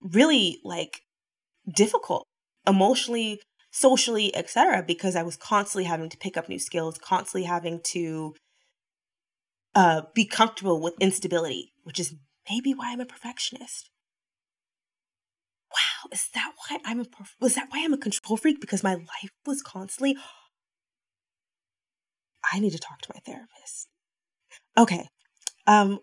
really 0.01 0.59
like 0.63 1.01
difficult 1.69 2.25
emotionally, 2.65 3.41
socially, 3.75 4.33
etc. 4.33 4.81
because 4.81 5.17
I 5.17 5.23
was 5.23 5.35
constantly 5.35 5.83
having 5.83 6.09
to 6.09 6.17
pick 6.17 6.37
up 6.37 6.47
new 6.47 6.59
skills, 6.59 6.97
constantly 6.97 7.43
having 7.43 7.81
to 7.91 8.33
uh, 9.75 10.03
be 10.13 10.25
comfortable 10.25 10.81
with 10.81 10.93
instability, 11.01 11.73
which 11.83 11.99
is 11.99 12.15
maybe 12.49 12.73
why 12.73 12.93
I'm 12.93 13.01
a 13.01 13.05
perfectionist. 13.05 13.89
Wow, 15.71 16.09
is 16.13 16.29
that 16.33 16.53
why 16.55 16.77
I'm 16.85 17.01
a 17.01 17.05
was 17.41 17.55
that 17.55 17.67
why 17.69 17.83
I'm 17.83 17.93
a 17.93 17.97
control 17.97 18.37
freak? 18.37 18.61
Because 18.61 18.81
my 18.81 18.93
life 18.93 19.31
was 19.45 19.61
constantly. 19.61 20.15
I 22.53 22.59
need 22.59 22.71
to 22.71 22.79
talk 22.79 23.01
to 23.01 23.11
my 23.13 23.19
therapist. 23.25 23.89
Okay. 24.77 25.09
Um, 25.67 25.99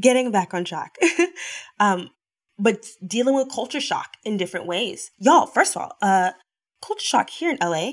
getting 0.00 0.32
back 0.32 0.54
on 0.54 0.64
track. 0.64 0.96
um, 1.78 2.10
but 2.58 2.86
dealing 3.06 3.36
with 3.36 3.52
culture 3.52 3.80
shock 3.80 4.14
in 4.24 4.38
different 4.38 4.66
ways. 4.66 5.12
Y'all, 5.18 5.46
first 5.46 5.76
of 5.76 5.82
all, 5.82 5.92
uh, 6.02 6.30
culture 6.86 7.04
shock 7.04 7.30
here 7.30 7.50
in 7.50 7.58
LA. 7.60 7.92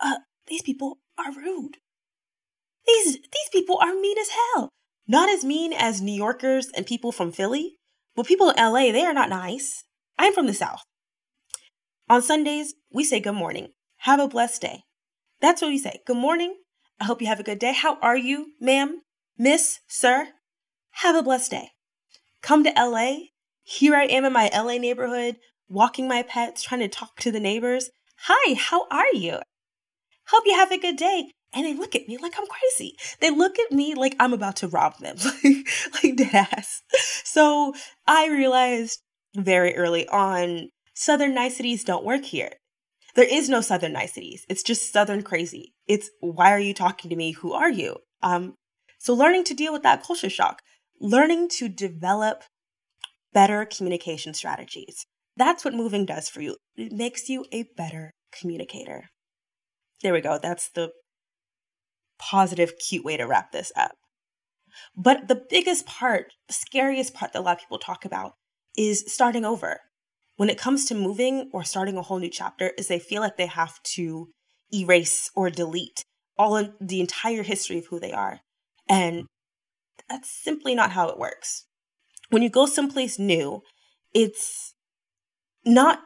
Uh, 0.00 0.18
these 0.48 0.62
people 0.62 0.98
are 1.18 1.32
rude. 1.32 1.76
These 2.86 3.14
these 3.14 3.50
people 3.52 3.78
are 3.80 3.94
mean 3.94 4.18
as 4.18 4.30
hell. 4.30 4.70
Not 5.06 5.28
as 5.28 5.44
mean 5.44 5.72
as 5.72 6.00
New 6.00 6.14
Yorkers 6.14 6.68
and 6.74 6.86
people 6.86 7.12
from 7.12 7.32
Philly, 7.32 7.76
but 8.16 8.26
people 8.26 8.50
in 8.50 8.56
LA, 8.56 8.92
they 8.92 9.04
are 9.04 9.14
not 9.14 9.28
nice. 9.28 9.84
I'm 10.18 10.32
from 10.32 10.46
the 10.46 10.54
South. 10.54 10.82
On 12.08 12.22
Sundays, 12.22 12.74
we 12.92 13.04
say 13.04 13.20
good 13.20 13.34
morning. 13.34 13.68
Have 13.98 14.20
a 14.20 14.28
blessed 14.28 14.62
day. 14.62 14.82
That's 15.40 15.62
what 15.62 15.68
we 15.68 15.78
say. 15.78 16.00
Good 16.06 16.16
morning. 16.16 16.56
I 17.00 17.04
hope 17.04 17.20
you 17.20 17.28
have 17.28 17.40
a 17.40 17.44
good 17.44 17.58
day. 17.58 17.72
How 17.72 17.98
are 18.00 18.16
you, 18.16 18.52
ma'am, 18.60 19.02
miss, 19.38 19.80
sir? 19.88 20.28
Have 21.02 21.16
a 21.16 21.22
blessed 21.22 21.50
day. 21.52 21.70
Come 22.42 22.64
to 22.64 22.72
LA. 22.76 23.28
Here 23.64 23.94
I 23.94 24.04
am 24.04 24.24
in 24.24 24.32
my 24.32 24.50
LA 24.52 24.78
neighborhood, 24.78 25.36
walking 25.72 26.06
my 26.06 26.22
pets, 26.22 26.62
trying 26.62 26.80
to 26.80 26.88
talk 26.88 27.16
to 27.20 27.32
the 27.32 27.40
neighbors. 27.40 27.90
Hi, 28.26 28.54
how 28.54 28.86
are 28.90 29.12
you? 29.14 29.38
Hope 30.28 30.44
you 30.46 30.54
have 30.54 30.70
a 30.70 30.78
good 30.78 30.96
day. 30.96 31.30
And 31.54 31.66
they 31.66 31.74
look 31.74 31.94
at 31.94 32.08
me 32.08 32.16
like 32.18 32.34
I'm 32.38 32.46
crazy. 32.46 32.96
They 33.20 33.30
look 33.30 33.58
at 33.58 33.72
me 33.72 33.94
like 33.94 34.16
I'm 34.18 34.32
about 34.32 34.56
to 34.56 34.68
rob 34.68 34.98
them, 34.98 35.16
like, 35.44 36.16
dead 36.16 36.48
ass. 36.52 36.82
So 37.24 37.74
I 38.06 38.28
realized 38.28 39.00
very 39.34 39.76
early 39.76 40.08
on 40.08 40.68
Southern 40.94 41.34
niceties 41.34 41.84
don't 41.84 42.04
work 42.04 42.24
here. 42.24 42.52
There 43.14 43.28
is 43.30 43.50
no 43.50 43.60
Southern 43.60 43.92
niceties. 43.92 44.46
It's 44.48 44.62
just 44.62 44.92
Southern 44.92 45.22
crazy. 45.22 45.74
It's 45.86 46.10
why 46.20 46.52
are 46.52 46.58
you 46.58 46.72
talking 46.72 47.10
to 47.10 47.16
me? 47.16 47.32
Who 47.32 47.52
are 47.52 47.70
you? 47.70 47.96
Um, 48.22 48.54
so 48.98 49.12
learning 49.12 49.44
to 49.44 49.54
deal 49.54 49.72
with 49.72 49.82
that 49.82 50.02
culture 50.02 50.30
shock, 50.30 50.62
learning 51.00 51.48
to 51.58 51.68
develop 51.68 52.44
better 53.34 53.66
communication 53.66 54.32
strategies. 54.32 55.04
That's 55.36 55.64
what 55.64 55.74
moving 55.74 56.06
does 56.06 56.28
for 56.28 56.40
you. 56.40 56.56
It 56.76 56.92
makes 56.92 57.28
you 57.28 57.44
a 57.52 57.64
better 57.76 58.12
communicator. 58.38 59.04
There 60.02 60.12
we 60.12 60.20
go. 60.20 60.38
That's 60.40 60.68
the 60.68 60.90
positive, 62.18 62.72
cute 62.78 63.04
way 63.04 63.16
to 63.16 63.24
wrap 63.24 63.52
this 63.52 63.72
up. 63.76 63.92
But 64.96 65.28
the 65.28 65.42
biggest 65.48 65.86
part, 65.86 66.26
the 66.48 66.54
scariest 66.54 67.14
part 67.14 67.32
that 67.32 67.40
a 67.40 67.42
lot 67.42 67.56
of 67.56 67.60
people 67.60 67.78
talk 67.78 68.04
about 68.04 68.32
is 68.76 69.04
starting 69.06 69.44
over. 69.44 69.80
When 70.36 70.48
it 70.48 70.58
comes 70.58 70.86
to 70.86 70.94
moving 70.94 71.50
or 71.52 71.62
starting 71.62 71.96
a 71.96 72.02
whole 72.02 72.18
new 72.18 72.30
chapter, 72.30 72.72
is 72.78 72.88
they 72.88 72.98
feel 72.98 73.20
like 73.20 73.36
they 73.36 73.46
have 73.46 73.82
to 73.94 74.28
erase 74.72 75.30
or 75.36 75.50
delete 75.50 76.04
all 76.38 76.56
of 76.56 76.72
the 76.80 77.00
entire 77.00 77.42
history 77.42 77.78
of 77.78 77.86
who 77.86 78.00
they 78.00 78.12
are. 78.12 78.40
And 78.88 79.26
that's 80.08 80.30
simply 80.30 80.74
not 80.74 80.92
how 80.92 81.08
it 81.08 81.18
works. 81.18 81.66
When 82.30 82.42
you 82.42 82.48
go 82.48 82.66
someplace 82.66 83.18
new, 83.18 83.62
it's 84.14 84.74
not 85.64 86.00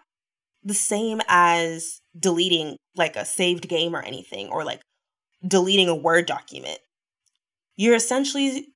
the 0.62 0.74
same 0.74 1.20
as 1.28 2.00
deleting 2.18 2.76
like 2.96 3.16
a 3.16 3.24
saved 3.24 3.68
game 3.68 3.94
or 3.94 4.02
anything 4.02 4.48
or 4.48 4.64
like 4.64 4.80
deleting 5.46 5.88
a 5.88 5.94
Word 5.94 6.26
document. 6.26 6.78
You're 7.76 7.94
essentially 7.94 8.68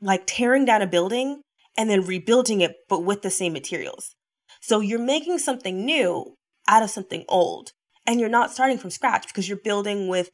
like 0.00 0.24
tearing 0.26 0.64
down 0.64 0.82
a 0.82 0.86
building 0.86 1.42
and 1.76 1.90
then 1.90 2.04
rebuilding 2.04 2.60
it, 2.62 2.74
but 2.88 3.04
with 3.04 3.22
the 3.22 3.30
same 3.30 3.52
materials. 3.52 4.14
So 4.60 4.80
you're 4.80 4.98
making 4.98 5.38
something 5.38 5.84
new 5.84 6.34
out 6.68 6.82
of 6.82 6.90
something 6.90 7.24
old 7.28 7.70
and 8.06 8.20
you're 8.20 8.28
not 8.28 8.52
starting 8.52 8.78
from 8.78 8.90
scratch 8.90 9.26
because 9.26 9.48
you're 9.48 9.58
building 9.58 10.08
with 10.08 10.30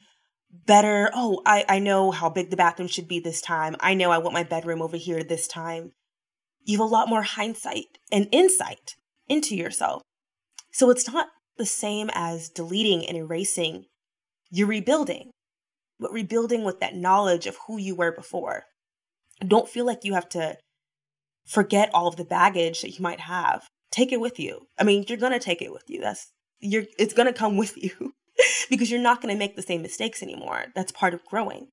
better 0.66 1.10
oh 1.14 1.40
I, 1.46 1.64
I 1.68 1.78
know 1.78 2.10
how 2.10 2.28
big 2.28 2.50
the 2.50 2.56
bathroom 2.56 2.88
should 2.88 3.08
be 3.08 3.20
this 3.20 3.40
time 3.40 3.74
i 3.80 3.94
know 3.94 4.10
i 4.10 4.18
want 4.18 4.34
my 4.34 4.42
bedroom 4.42 4.82
over 4.82 4.98
here 4.98 5.24
this 5.24 5.48
time 5.48 5.92
you 6.64 6.78
have 6.78 6.86
a 6.86 6.92
lot 6.92 7.08
more 7.08 7.22
hindsight 7.22 7.86
and 8.10 8.28
insight 8.32 8.96
into 9.28 9.56
yourself. 9.56 10.02
So 10.72 10.90
it's 10.90 11.10
not 11.10 11.28
the 11.56 11.66
same 11.66 12.10
as 12.14 12.48
deleting 12.48 13.06
and 13.06 13.16
erasing. 13.16 13.86
You're 14.50 14.68
rebuilding 14.68 15.30
but 16.02 16.12
rebuilding 16.12 16.64
with 16.64 16.80
that 16.80 16.96
knowledge 16.96 17.46
of 17.46 17.56
who 17.66 17.78
you 17.78 17.94
were 17.94 18.12
before. 18.12 18.64
Don't 19.46 19.68
feel 19.68 19.86
like 19.86 20.04
you 20.04 20.14
have 20.14 20.28
to 20.30 20.58
forget 21.46 21.90
all 21.94 22.08
of 22.08 22.16
the 22.16 22.24
baggage 22.24 22.82
that 22.82 22.98
you 22.98 23.02
might 23.02 23.20
have. 23.20 23.66
Take 23.90 24.12
it 24.12 24.20
with 24.20 24.38
you. 24.38 24.66
I 24.78 24.84
mean 24.84 25.04
you're 25.08 25.16
going 25.16 25.32
to 25.32 25.38
take 25.38 25.62
it 25.62 25.72
with 25.72 25.84
you. 25.88 26.00
That's 26.00 26.30
you're 26.60 26.84
it's 26.98 27.14
going 27.14 27.32
to 27.32 27.38
come 27.38 27.56
with 27.62 27.82
you 27.82 28.12
because 28.68 28.90
you're 28.90 29.00
not 29.00 29.22
going 29.22 29.32
to 29.34 29.38
make 29.38 29.56
the 29.56 29.62
same 29.62 29.80
mistakes 29.80 30.22
anymore. 30.22 30.66
That's 30.74 30.92
part 30.92 31.14
of 31.14 31.24
growing. 31.24 31.68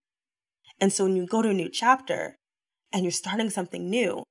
And 0.80 0.94
so 0.94 1.04
when 1.04 1.16
you 1.18 1.26
go 1.26 1.42
to 1.42 1.50
a 1.50 1.54
new 1.54 1.70
chapter 1.70 2.36
and 2.94 3.04
you're 3.04 3.12
starting 3.12 3.50
something 3.50 3.90
new, 3.90 4.24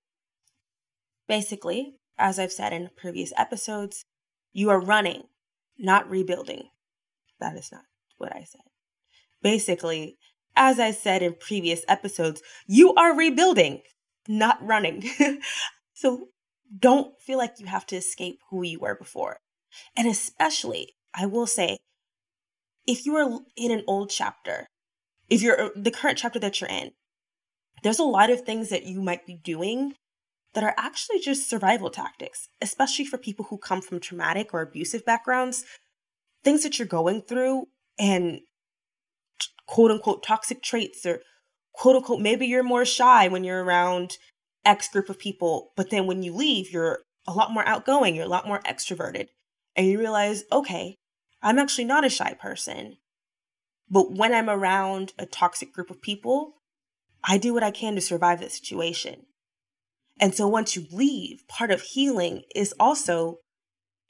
basically, 1.28 1.96
as 2.18 2.38
I've 2.38 2.52
said 2.52 2.72
in 2.72 2.90
previous 2.96 3.32
episodes, 3.36 4.04
you 4.52 4.70
are 4.70 4.80
running, 4.80 5.24
not 5.78 6.10
rebuilding. 6.10 6.68
That 7.40 7.56
is 7.56 7.70
not 7.70 7.82
what 8.16 8.34
I 8.34 8.44
said. 8.44 8.62
Basically, 9.42 10.18
as 10.56 10.80
I 10.80 10.90
said 10.90 11.22
in 11.22 11.34
previous 11.34 11.84
episodes, 11.86 12.42
you 12.66 12.94
are 12.94 13.16
rebuilding, 13.16 13.82
not 14.26 14.58
running. 14.60 15.08
so 15.94 16.28
don't 16.76 17.18
feel 17.20 17.38
like 17.38 17.54
you 17.58 17.66
have 17.66 17.86
to 17.86 17.96
escape 17.96 18.40
who 18.50 18.64
you 18.64 18.80
were 18.80 18.96
before. 18.96 19.38
And 19.96 20.08
especially, 20.08 20.94
I 21.14 21.26
will 21.26 21.46
say, 21.46 21.78
if 22.86 23.06
you 23.06 23.14
are 23.16 23.40
in 23.56 23.70
an 23.70 23.84
old 23.86 24.10
chapter, 24.10 24.66
if 25.28 25.42
you're 25.42 25.70
the 25.76 25.90
current 25.90 26.18
chapter 26.18 26.38
that 26.38 26.60
you're 26.60 26.70
in, 26.70 26.92
there's 27.82 27.98
a 27.98 28.04
lot 28.04 28.30
of 28.30 28.40
things 28.40 28.70
that 28.70 28.84
you 28.84 29.00
might 29.00 29.26
be 29.26 29.34
doing 29.34 29.94
that 30.58 30.64
are 30.64 30.74
actually 30.76 31.20
just 31.20 31.48
survival 31.48 31.88
tactics, 31.88 32.48
especially 32.60 33.04
for 33.04 33.16
people 33.16 33.46
who 33.48 33.56
come 33.56 33.80
from 33.80 34.00
traumatic 34.00 34.52
or 34.52 34.60
abusive 34.60 35.04
backgrounds. 35.04 35.64
Things 36.42 36.64
that 36.64 36.80
you're 36.80 36.88
going 36.88 37.22
through 37.22 37.68
and 37.96 38.40
quote 39.68 39.92
unquote 39.92 40.24
toxic 40.24 40.60
traits 40.60 41.06
or 41.06 41.20
quote 41.74 41.94
unquote 41.94 42.20
maybe 42.20 42.44
you're 42.44 42.64
more 42.64 42.84
shy 42.84 43.28
when 43.28 43.44
you're 43.44 43.62
around 43.62 44.16
X 44.64 44.88
group 44.88 45.08
of 45.08 45.20
people, 45.20 45.70
but 45.76 45.90
then 45.90 46.08
when 46.08 46.24
you 46.24 46.34
leave, 46.34 46.72
you're 46.72 47.02
a 47.28 47.32
lot 47.32 47.52
more 47.52 47.64
outgoing, 47.64 48.16
you're 48.16 48.26
a 48.26 48.28
lot 48.28 48.48
more 48.48 48.60
extroverted. 48.62 49.28
And 49.76 49.86
you 49.86 49.96
realize, 49.96 50.42
okay, 50.50 50.96
I'm 51.40 51.60
actually 51.60 51.84
not 51.84 52.04
a 52.04 52.10
shy 52.10 52.34
person. 52.34 52.96
But 53.88 54.10
when 54.10 54.34
I'm 54.34 54.50
around 54.50 55.12
a 55.20 55.24
toxic 55.24 55.72
group 55.72 55.88
of 55.88 56.02
people, 56.02 56.54
I 57.22 57.38
do 57.38 57.54
what 57.54 57.62
I 57.62 57.70
can 57.70 57.94
to 57.94 58.00
survive 58.00 58.40
that 58.40 58.50
situation. 58.50 59.26
And 60.20 60.34
so 60.34 60.48
once 60.48 60.74
you 60.74 60.86
leave, 60.90 61.46
part 61.48 61.70
of 61.70 61.82
healing 61.82 62.42
is 62.54 62.74
also 62.78 63.38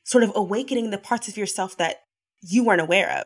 sort 0.04 0.24
of 0.24 0.32
awakening 0.34 0.90
the 0.90 0.98
parts 0.98 1.28
of 1.28 1.36
yourself 1.36 1.76
that 1.76 1.96
you 2.40 2.64
weren't 2.64 2.80
aware 2.80 3.10
of. 3.10 3.24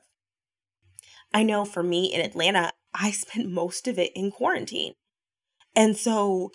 I 1.33 1.43
know 1.45 1.65
for 1.65 1.83
me 1.83 2.13
in 2.13 2.21
Atlanta, 2.21 2.73
I 2.93 3.11
spent 3.13 3.51
most 3.51 3.87
of 3.89 3.99
it 3.99 4.13
in 4.15 4.31
quarantine. 4.31 4.95
And 5.75 5.97
so 5.97 6.51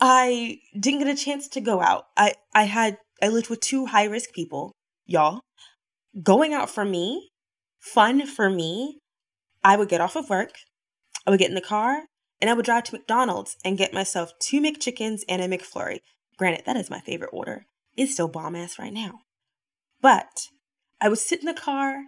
I 0.00 0.58
didn't 0.78 1.00
get 1.00 1.08
a 1.08 1.24
chance 1.24 1.48
to 1.48 1.60
go 1.60 1.80
out. 1.80 2.06
I, 2.16 2.34
I 2.54 2.64
had, 2.64 2.98
I 3.22 3.28
lived 3.28 3.50
with 3.50 3.60
two 3.60 3.86
high 3.86 4.04
risk 4.04 4.32
people, 4.32 4.72
y'all 5.06 5.40
going 6.22 6.52
out 6.52 6.70
for 6.70 6.84
me, 6.84 7.30
fun 7.80 8.26
for 8.26 8.48
me, 8.50 8.98
I 9.62 9.76
would 9.76 9.88
get 9.88 10.00
off 10.00 10.16
of 10.16 10.30
work, 10.30 10.52
I 11.26 11.30
would 11.30 11.38
get 11.38 11.48
in 11.48 11.54
the 11.54 11.60
car, 11.60 12.04
and 12.40 12.48
I 12.48 12.54
would 12.54 12.64
drive 12.64 12.84
to 12.84 12.94
McDonald's 12.94 13.56
and 13.64 13.78
get 13.78 13.92
myself 13.92 14.32
two 14.38 14.60
McChickens 14.60 15.20
and 15.28 15.42
a 15.42 15.48
McFlurry. 15.48 16.00
Granted, 16.36 16.64
that 16.66 16.76
is 16.76 16.90
my 16.90 17.00
favorite 17.00 17.30
order. 17.32 17.66
It's 17.96 18.12
still 18.12 18.28
bomb 18.28 18.54
ass 18.54 18.78
right 18.78 18.92
now. 18.92 19.20
But 20.00 20.48
I 21.00 21.08
would 21.08 21.18
sit 21.18 21.40
in 21.40 21.46
the 21.46 21.54
car 21.54 22.04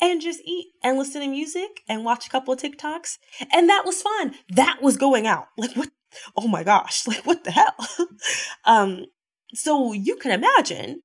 and 0.00 0.20
just 0.20 0.40
eat 0.44 0.68
and 0.82 0.98
listen 0.98 1.22
to 1.22 1.28
music 1.28 1.80
and 1.88 2.04
watch 2.04 2.26
a 2.26 2.30
couple 2.30 2.52
of 2.52 2.60
TikToks. 2.60 3.18
And 3.52 3.68
that 3.68 3.84
was 3.84 4.02
fun. 4.02 4.34
That 4.50 4.82
was 4.82 4.96
going 4.96 5.26
out. 5.26 5.46
Like 5.56 5.76
what 5.76 5.90
oh 6.36 6.48
my 6.48 6.64
gosh, 6.64 7.06
like 7.06 7.26
what 7.26 7.44
the 7.44 7.50
hell? 7.50 7.74
um 8.64 9.06
so 9.54 9.92
you 9.92 10.16
can 10.16 10.30
imagine 10.30 11.02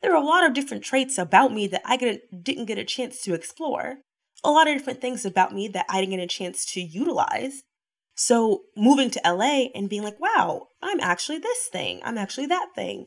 there 0.00 0.12
are 0.12 0.22
a 0.22 0.26
lot 0.26 0.44
of 0.44 0.54
different 0.54 0.84
traits 0.84 1.18
about 1.18 1.52
me 1.52 1.66
that 1.68 1.82
I 1.84 1.96
didn't 1.96 2.66
get 2.66 2.78
a 2.78 2.84
chance 2.84 3.20
to 3.22 3.34
explore, 3.34 3.96
a 4.44 4.50
lot 4.50 4.68
of 4.68 4.74
different 4.74 5.00
things 5.00 5.24
about 5.24 5.52
me 5.52 5.68
that 5.68 5.86
I 5.88 6.00
didn't 6.00 6.16
get 6.16 6.22
a 6.22 6.26
chance 6.26 6.64
to 6.72 6.80
utilize. 6.80 7.62
So 8.18 8.62
moving 8.76 9.10
to 9.10 9.20
LA 9.24 9.68
and 9.76 9.88
being 9.88 10.02
like, 10.02 10.18
wow, 10.18 10.66
I'm 10.82 10.98
actually 10.98 11.38
this 11.38 11.68
thing, 11.70 12.00
I'm 12.02 12.18
actually 12.18 12.46
that 12.46 12.70
thing. 12.74 13.06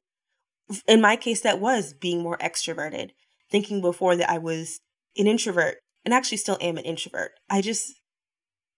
In 0.87 1.01
my 1.01 1.17
case, 1.17 1.41
that 1.41 1.59
was 1.59 1.93
being 1.93 2.23
more 2.23 2.37
extroverted, 2.37 3.09
thinking 3.51 3.81
before 3.81 4.15
that 4.15 4.29
I 4.29 4.37
was 4.37 4.79
an 5.17 5.27
introvert 5.27 5.79
and 6.05 6.13
actually 6.13 6.37
still 6.37 6.57
am 6.61 6.77
an 6.77 6.85
introvert. 6.85 7.31
I 7.49 7.59
just 7.59 7.91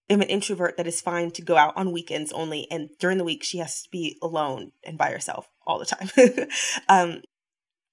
am 0.09 0.23
an 0.23 0.27
introvert 0.27 0.75
that 0.77 0.87
is 0.87 1.01
fine 1.01 1.29
to 1.31 1.43
go 1.43 1.55
out 1.55 1.77
on 1.77 1.91
weekends 1.91 2.31
only, 2.31 2.67
and 2.71 2.89
during 2.99 3.19
the 3.19 3.23
week 3.23 3.43
she 3.43 3.59
has 3.59 3.83
to 3.83 3.89
be 3.91 4.17
alone 4.19 4.71
and 4.83 4.97
by 4.97 5.11
herself 5.11 5.47
all 5.67 5.77
the 5.77 5.85
time. 5.85 6.09
um, 6.89 7.21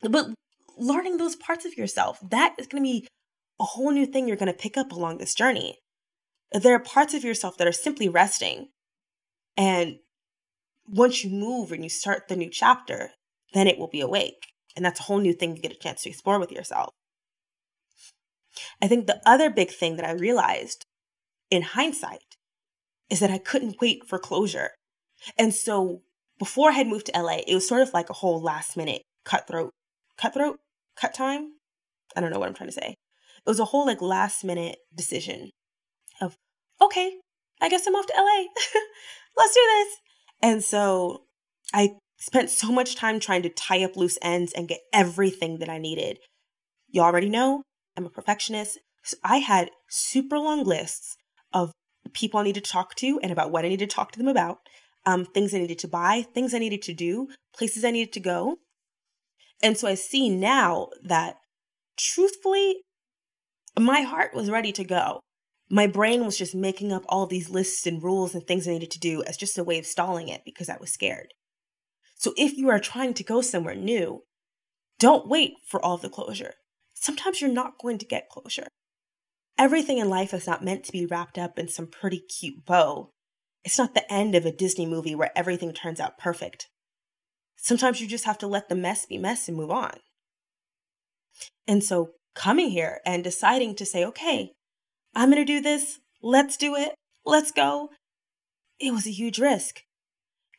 but 0.01 0.31
learning 0.79 1.19
those 1.19 1.37
parts 1.37 1.67
of 1.67 1.77
yourself, 1.77 2.19
that 2.31 2.55
is 2.59 2.67
going 2.69 2.83
to 2.83 2.91
be 2.91 3.07
a 3.61 3.65
whole 3.65 3.91
new 3.91 4.07
thing 4.07 4.27
you're 4.27 4.39
going 4.39 4.51
to 4.51 4.59
pick 4.59 4.79
up 4.79 4.93
along 4.93 5.19
this 5.19 5.35
journey. 5.35 5.77
There 6.53 6.75
are 6.75 6.81
parts 6.81 7.15
of 7.15 7.25
yourself 7.25 7.57
that 7.59 7.69
are 7.69 7.73
simply 7.73 8.09
resting. 8.09 8.69
And 9.57 9.99
once 10.87 11.25
you 11.25 11.31
move 11.31 11.71
and 11.71 11.85
you 11.85 11.91
start 11.91 12.29
the 12.29 12.37
new 12.37 12.51
chapter, 12.51 13.11
then 13.53 13.67
it 13.67 13.79
will 13.79 13.89
be 13.89 14.01
awake. 14.01 14.49
And 14.77 14.85
that's 14.85 15.01
a 15.01 15.05
whole 15.05 15.19
new 15.19 15.33
thing 15.33 15.55
to 15.55 15.61
get 15.61 15.73
a 15.73 15.79
chance 15.79 16.03
to 16.03 16.09
explore 16.09 16.39
with 16.39 16.53
yourself. 16.53 16.91
I 18.83 18.89
think 18.89 19.07
the 19.07 19.21
other 19.25 19.51
big 19.51 19.71
thing 19.71 19.97
that 19.97 20.05
I 20.05 20.13
realized 20.13 20.85
in 21.51 21.63
hindsight 21.63 22.37
is 23.09 23.21
that 23.21 23.31
I 23.31 23.39
couldn't 23.39 23.81
wait 23.81 24.07
for 24.07 24.19
closure. 24.19 24.71
And 25.39 25.55
so 25.55 26.03
before 26.39 26.71
I 26.71 26.75
had 26.75 26.87
moved 26.87 27.07
to 27.07 27.21
LA, 27.21 27.39
it 27.47 27.55
was 27.55 27.69
sort 27.69 27.83
of 27.83 27.93
like 27.93 28.11
a 28.11 28.15
whole 28.15 28.41
last 28.41 28.77
minute 28.77 29.03
cutthroat, 29.25 29.71
cutthroat, 30.17 30.59
cut 30.97 31.15
time. 31.15 31.53
I 32.17 32.21
don't 32.21 32.31
know 32.31 32.39
what 32.39 32.49
I'm 32.49 32.55
trying 32.55 32.71
to 32.71 32.75
say. 32.75 32.95
It 33.47 33.49
was 33.49 33.61
a 33.61 33.67
whole 33.67 33.87
like 33.87 34.01
last 34.01 34.45
minute 34.45 34.79
decision 34.95 35.51
of, 36.21 36.37
okay, 36.81 37.19
I 37.61 37.69
guess 37.69 37.87
I'm 37.87 37.95
off 37.95 38.07
to 38.07 38.15
LA. 38.17 38.45
Let's 39.37 39.55
do 39.55 39.61
this. 39.67 39.97
And 40.43 40.65
so 40.65 41.23
I 41.73 41.91
spent 42.19 42.51
so 42.51 42.71
much 42.71 42.97
time 42.97 43.21
trying 43.21 43.43
to 43.43 43.49
tie 43.49 43.85
up 43.85 43.97
loose 43.97 44.19
ends 44.23 44.53
and 44.53 44.69
get 44.69 44.81
everything 44.93 45.59
that 45.59 45.69
I 45.69 45.79
needed. 45.79 46.19
You 46.89 47.03
already 47.03 47.29
know 47.29 47.63
I'm 47.97 48.07
a 48.07 48.11
perfectionist. 48.11 48.79
So 49.03 49.17
I 49.25 49.39
had 49.39 49.71
super 49.89 50.39
long 50.39 50.65
lists 50.65 51.17
of 51.53 51.73
people 52.13 52.41
I 52.41 52.45
needed 52.45 52.65
to 52.65 52.71
talk 52.71 52.95
to 52.97 53.19
and 53.23 53.33
about 53.33 53.51
what 53.51 53.65
I 53.65 53.69
needed 53.69 53.91
to 53.91 53.95
talk 53.95 54.13
to 54.13 54.19
them 54.19 54.29
about, 54.29 54.59
um, 55.07 55.25
things 55.25 55.55
I 55.55 55.59
needed 55.59 55.79
to 55.81 55.89
buy, 55.89 56.27
things 56.35 56.55
I 56.55 56.59
needed 56.59 56.83
to 56.83 56.95
do, 56.95 57.29
places 57.57 57.85
I 57.85 57.91
needed 57.91 58.13
to 58.15 58.21
go. 58.21 58.57
And 59.63 59.77
so 59.77 59.89
I 59.89 59.95
see 59.95 60.29
now 60.29 60.89
that 61.03 61.37
truthfully, 61.97 62.83
my 63.79 64.03
heart 64.03 64.35
was 64.35 64.51
ready 64.51 64.73
to 64.73 64.85
go. 64.85 65.21
My 65.73 65.87
brain 65.87 66.25
was 66.25 66.37
just 66.37 66.55
making 66.55 66.93
up 66.93 67.05
all 67.09 67.27
these 67.27 67.49
lists 67.49 67.87
and 67.87 68.03
rules 68.03 68.35
and 68.35 68.45
things 68.45 68.67
I 68.67 68.73
needed 68.73 68.91
to 68.91 68.99
do 68.99 69.23
as 69.23 69.37
just 69.37 69.57
a 69.57 69.63
way 69.63 69.79
of 69.79 69.87
stalling 69.87 70.29
it 70.29 70.43
because 70.45 70.69
I 70.69 70.77
was 70.81 70.93
scared. 70.93 71.33
So 72.17 72.35
if 72.37 72.57
you 72.59 72.69
are 72.71 72.81
trying 72.81 73.15
to 73.15 73.25
go 73.25 73.41
somewhere 73.41 73.77
new, 73.77 74.25
don't 74.99 75.29
wait 75.29 75.53
for 75.65 75.83
all 75.83 75.97
the 75.97 76.11
closure. 76.11 76.55
Sometimes 76.93 77.41
you're 77.41 77.51
not 77.51 77.79
going 77.81 77.99
to 77.99 78.05
get 78.05 78.29
closure. 78.29 78.67
Everything 79.57 79.99
in 79.99 80.09
life 80.09 80.35
is 80.35 80.47
not 80.47 80.65
meant 80.65 80.85
to 80.85 80.93
be 80.93 81.07
wrapped 81.07 81.39
up 81.39 81.57
in 81.57 81.69
some 81.69 81.87
pretty 81.87 82.19
cute 82.19 82.67
bow. 82.67 83.11
It's 83.65 83.79
not 83.79 83.95
the 83.95 84.13
end 84.13 84.35
of 84.35 84.45
a 84.45 84.53
Disney 84.53 84.87
movie 84.87 85.15
where 85.15 85.31
everything 85.37 85.73
turns 85.73 86.01
out 86.01 86.19
perfect. 86.19 86.69
Sometimes 87.57 88.01
you 88.01 88.09
just 88.09 88.25
have 88.25 88.39
to 88.39 88.47
let 88.49 88.69
the 88.69 88.75
mess 88.75 89.07
be 89.07 89.19
mess 89.19 89.47
and 89.47 89.57
move 89.57 89.71
on. 89.71 89.99
And 91.69 91.85
so 91.85 92.11
coming 92.35 92.71
here 92.71 93.01
and 93.07 93.23
deciding 93.23 93.77
to 93.77 93.87
say, 93.87 94.05
okay, 94.05 94.53
I'm 95.15 95.31
going 95.31 95.45
to 95.45 95.53
do 95.53 95.61
this. 95.61 96.01
Let's 96.23 96.57
do 96.57 96.75
it. 96.77 96.95
Let's 97.25 97.51
go. 97.51 97.91
It 98.79 98.93
was 98.93 99.07
a 99.07 99.13
huge 99.13 99.39
risk. 99.39 99.83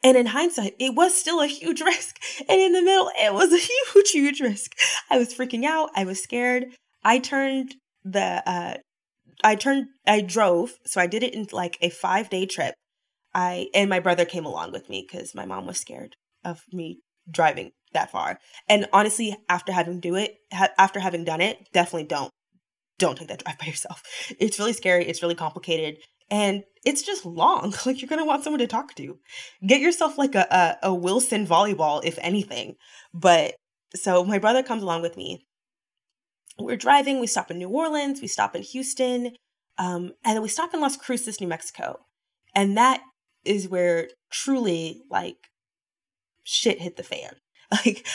And 0.03 0.17
in 0.17 0.27
hindsight, 0.27 0.75
it 0.79 0.96
was 0.96 1.17
still 1.17 1.41
a 1.41 1.48
huge 1.48 1.81
risk. 1.86 2.17
And 2.48 2.60
in 2.60 2.74
the 2.74 2.81
middle, 2.81 3.12
it 3.20 3.34
was 3.34 3.51
a 3.51 3.58
huge, 3.58 4.10
huge 4.12 4.39
risk. 4.41 4.74
I 5.10 5.17
was 5.17 5.34
freaking 5.34 5.65
out. 5.65 5.89
I 5.96 6.05
was 6.05 6.22
scared. 6.22 6.65
I 7.03 7.20
turned 7.20 7.75
the, 8.03 8.43
uh, 8.46 8.77
I 9.43 9.55
turned, 9.55 9.88
I 10.05 10.22
drove. 10.22 10.74
So 10.86 11.01
I 11.01 11.08
did 11.08 11.24
it 11.24 11.34
in 11.34 11.48
like 11.51 11.77
a 11.81 11.89
five 11.89 12.29
day 12.29 12.46
trip. 12.46 12.75
I, 13.34 13.67
and 13.74 13.89
my 13.89 14.00
brother 14.00 14.25
came 14.25 14.46
along 14.46 14.74
with 14.74 14.89
me 14.89 15.08
because 15.10 15.34
my 15.34 15.46
mom 15.46 15.65
was 15.65 15.79
scared 15.79 16.15
of 16.43 16.63
me 16.74 17.00
driving 17.29 17.72
that 17.93 18.12
far. 18.12 18.39
And 18.67 18.88
honestly, 18.91 19.38
after 19.48 19.72
having 19.72 20.00
do 20.00 20.15
it, 20.15 20.36
ha- 20.51 20.70
after 20.77 21.00
having 21.00 21.24
done 21.24 21.41
it, 21.41 21.67
definitely 21.72 22.08
don't 22.08 22.31
don't 23.01 23.17
take 23.17 23.27
that 23.27 23.43
drive 23.43 23.58
by 23.58 23.65
yourself. 23.65 24.03
It's 24.39 24.60
really 24.60 24.74
scary. 24.74 25.05
It's 25.05 25.22
really 25.22 25.35
complicated, 25.35 25.98
and 26.29 26.64
it's 26.85 27.01
just 27.01 27.25
long. 27.25 27.74
Like 27.85 28.01
you're 28.01 28.09
gonna 28.09 28.25
want 28.25 28.44
someone 28.44 28.59
to 28.59 28.68
talk 28.68 28.96
to. 28.96 29.18
Get 29.68 29.81
yourself 29.81 30.18
like 30.18 30.35
a 30.35 30.48
a, 30.83 30.90
a 30.90 30.94
Wilson 30.94 31.46
volleyball, 31.46 32.01
if 32.03 32.18
anything. 32.22 32.75
But 33.14 33.55
so 33.96 34.24
my 34.24 34.40
brother 34.40 34.64
comes 34.64 34.83
along 34.83 35.01
with 35.01 35.18
me. 35.18 35.46
We're 36.59 36.77
driving. 36.77 37.20
We 37.20 37.27
stop 37.27 37.50
in 37.51 37.57
New 37.57 37.70
Orleans. 37.70 38.22
We 38.22 38.27
stop 38.27 38.55
in 38.55 38.61
Houston, 38.61 39.31
um, 39.77 40.11
and 40.24 40.35
then 40.35 40.42
we 40.42 40.48
stop 40.48 40.74
in 40.74 40.79
Las 40.79 40.96
Cruces, 40.96 41.42
New 41.42 41.48
Mexico, 41.48 41.98
and 42.55 42.77
that 42.77 43.01
is 43.44 43.68
where 43.68 44.09
truly 44.31 45.01
like 45.09 45.37
shit 46.44 46.79
hit 46.79 46.96
the 46.98 47.03
fan. 47.03 47.33
Like, 47.85 48.05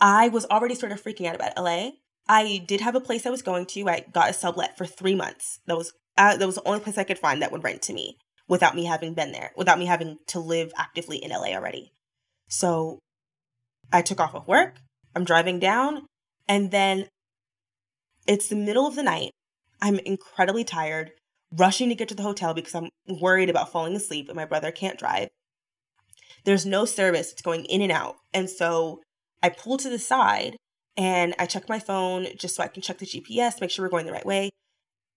I 0.00 0.28
was 0.28 0.46
already 0.46 0.74
sort 0.74 0.90
of 0.90 1.02
freaking 1.02 1.26
out 1.26 1.34
about 1.34 1.52
LA. 1.58 1.90
I 2.28 2.64
did 2.66 2.80
have 2.80 2.94
a 2.94 3.00
place 3.00 3.26
I 3.26 3.30
was 3.30 3.42
going 3.42 3.66
to. 3.66 3.88
I 3.88 4.04
got 4.12 4.30
a 4.30 4.32
sublet 4.32 4.76
for 4.76 4.86
three 4.86 5.14
months. 5.14 5.60
That 5.66 5.76
was 5.76 5.92
uh, 6.16 6.36
that 6.36 6.46
was 6.46 6.54
the 6.56 6.66
only 6.66 6.80
place 6.80 6.98
I 6.98 7.04
could 7.04 7.18
find 7.18 7.42
that 7.42 7.52
would 7.52 7.64
rent 7.64 7.82
to 7.82 7.92
me 7.92 8.16
without 8.48 8.76
me 8.76 8.84
having 8.84 9.14
been 9.14 9.32
there, 9.32 9.52
without 9.56 9.78
me 9.78 9.86
having 9.86 10.18
to 10.28 10.38
live 10.38 10.72
actively 10.76 11.18
in 11.18 11.30
LA 11.30 11.48
already. 11.54 11.92
So 12.48 12.98
I 13.92 14.02
took 14.02 14.20
off 14.20 14.34
of 14.34 14.46
work. 14.46 14.76
I'm 15.14 15.24
driving 15.24 15.58
down, 15.58 16.06
and 16.48 16.70
then 16.70 17.08
it's 18.26 18.48
the 18.48 18.56
middle 18.56 18.86
of 18.86 18.96
the 18.96 19.02
night. 19.02 19.30
I'm 19.82 19.98
incredibly 20.00 20.64
tired, 20.64 21.12
rushing 21.52 21.88
to 21.88 21.94
get 21.94 22.08
to 22.08 22.14
the 22.14 22.22
hotel 22.22 22.54
because 22.54 22.74
I'm 22.74 22.88
worried 23.20 23.50
about 23.50 23.70
falling 23.70 23.94
asleep 23.94 24.28
and 24.28 24.36
my 24.36 24.44
brother 24.44 24.70
can't 24.70 24.98
drive 24.98 25.28
there's 26.44 26.66
no 26.66 26.84
service. 26.84 27.32
It's 27.32 27.42
going 27.42 27.64
in 27.64 27.82
and 27.82 27.92
out. 27.92 28.16
And 28.32 28.48
so 28.48 29.00
I 29.42 29.48
pull 29.48 29.76
to 29.78 29.88
the 29.88 29.98
side 29.98 30.56
and 30.96 31.34
I 31.38 31.46
check 31.46 31.68
my 31.68 31.78
phone 31.78 32.26
just 32.36 32.54
so 32.54 32.62
I 32.62 32.68
can 32.68 32.82
check 32.82 32.98
the 32.98 33.06
GPS, 33.06 33.60
make 33.60 33.70
sure 33.70 33.84
we're 33.84 33.90
going 33.90 34.06
the 34.06 34.12
right 34.12 34.26
way. 34.26 34.50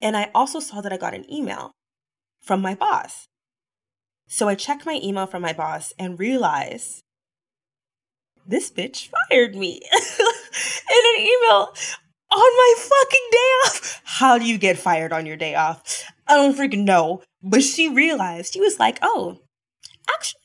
And 0.01 0.15
I 0.15 0.31
also 0.33 0.59
saw 0.59 0.81
that 0.81 0.93
I 0.93 0.97
got 0.97 1.13
an 1.13 1.31
email 1.31 1.71
from 2.41 2.61
my 2.61 2.75
boss. 2.75 3.27
So 4.27 4.47
I 4.47 4.55
check 4.55 4.85
my 4.85 4.99
email 5.03 5.25
from 5.25 5.41
my 5.41 5.53
boss 5.53 5.93
and 5.97 6.19
realize 6.19 7.01
this 8.45 8.71
bitch 8.71 9.09
fired 9.29 9.55
me 9.55 9.81
in 10.19 11.03
an 11.15 11.21
email 11.21 11.73
on 12.31 12.51
my 12.57 12.73
fucking 12.77 13.27
day 13.31 13.37
off. 13.65 14.01
How 14.03 14.37
do 14.37 14.45
you 14.45 14.57
get 14.57 14.77
fired 14.77 15.13
on 15.13 15.25
your 15.25 15.37
day 15.37 15.55
off? 15.55 16.03
I 16.27 16.35
don't 16.35 16.57
freaking 16.57 16.83
know. 16.83 17.21
But 17.41 17.63
she 17.63 17.87
realized, 17.87 18.53
she 18.53 18.59
was 18.59 18.79
like, 18.79 18.97
oh, 19.01 19.39
actually, 20.09 20.41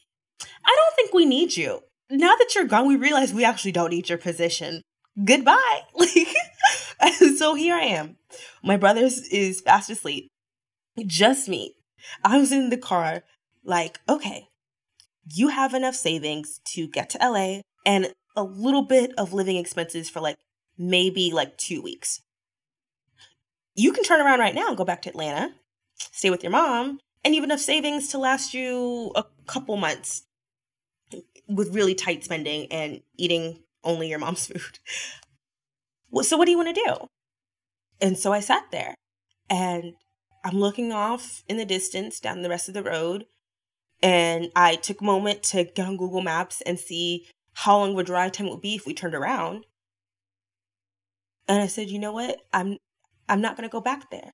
I 0.65 0.77
don't 0.77 0.97
think 0.97 1.13
we 1.13 1.25
need 1.25 1.57
you. 1.57 1.81
Now 2.11 2.37
that 2.37 2.55
you're 2.55 2.65
gone, 2.65 2.87
we 2.87 2.97
realize 2.97 3.33
we 3.33 3.45
actually 3.45 3.73
don't 3.73 3.91
need 3.91 4.09
your 4.09 4.19
position. 4.19 4.83
Goodbye. 5.25 5.83
Like, 7.01 7.15
so 7.37 7.57
here 7.57 7.75
I 7.75 7.83
am. 7.83 8.17
My 8.63 8.77
brother 8.77 9.01
is 9.03 9.61
fast 9.61 9.91
asleep. 9.91 10.31
Just 11.05 11.49
me. 11.49 11.75
I 12.23 12.39
was 12.39 12.53
in 12.53 12.71
the 12.71 12.77
car, 12.77 13.25
like, 13.65 13.99
okay, 14.09 14.47
you 15.35 15.49
have 15.49 15.75
enough 15.75 15.95
savings 15.95 16.61
to 16.67 16.87
get 16.87 17.11
to 17.11 17.19
LA 17.19 17.63
and 17.85 18.13
a 18.37 18.43
little 18.43 18.83
bit 18.83 19.13
of 19.19 19.33
living 19.33 19.57
expenses 19.57 20.09
for 20.09 20.21
like 20.21 20.39
maybe 20.79 21.33
like 21.33 21.57
two 21.59 21.83
weeks. 21.83 22.23
You 23.75 23.93
can 23.93 24.05
turn 24.05 24.21
around 24.21 24.41
right 24.41 24.55
now 24.55 24.69
and 24.69 24.77
go 24.77 24.85
back 24.85 25.03
to 25.03 25.11
Atlanta, 25.11 25.55
stay 25.97 26.31
with 26.31 26.43
your 26.43 26.53
mom, 26.53 27.01
and 27.25 27.35
even 27.35 27.51
enough 27.51 27.61
savings 27.61 28.09
to 28.09 28.19
last 28.19 28.55
you 28.55 29.13
a 29.15 29.25
couple 29.47 29.77
months 29.77 30.25
with 31.49 31.75
really 31.75 31.95
tight 31.95 32.25
spending 32.25 32.71
and 32.71 33.03
eating 33.17 33.61
only 33.85 34.09
your 34.09 34.19
mom's 34.19 34.47
food. 34.49 34.79
Well, 36.11 36.25
so 36.25 36.37
what 36.37 36.47
do 36.47 36.51
you 36.51 36.59
want 36.59 36.75
to 36.75 36.83
do? 36.87 37.07
And 38.01 38.19
so 38.19 38.33
I 38.33 38.41
sat 38.41 38.65
there 38.71 38.95
and 39.49 39.95
I'm 40.45 40.59
looking 40.59 40.93
off 40.93 41.43
in 41.49 41.57
the 41.57 41.65
distance 41.65 42.21
down 42.21 42.43
the 42.43 42.49
rest 42.49 42.69
of 42.69 42.75
the 42.75 42.83
road. 42.83 43.27
And 44.03 44.51
I 44.57 44.75
took 44.75 45.01
a 45.01 45.05
moment 45.05 45.43
to 45.45 45.65
get 45.65 45.87
on 45.87 45.97
Google 45.97 46.23
Maps 46.23 46.61
and 46.63 46.79
see 46.79 47.29
how 47.55 47.79
long 47.79 47.99
a 47.99 48.03
drive 48.03 48.33
time 48.33 48.49
would 48.49 48.61
be 48.61 48.75
if 48.75 48.87
we 48.87 48.95
turned 48.95 49.15
around. 49.15 49.65
And 51.47 51.63
I 51.63 51.67
said, 51.67 51.89
you 51.89 51.99
know 51.99 52.13
what? 52.13 52.41
I'm 52.53 52.79
I'm 53.29 53.41
not 53.41 53.57
gonna 53.57 53.69
go 53.69 53.81
back 53.81 54.11
there. 54.11 54.33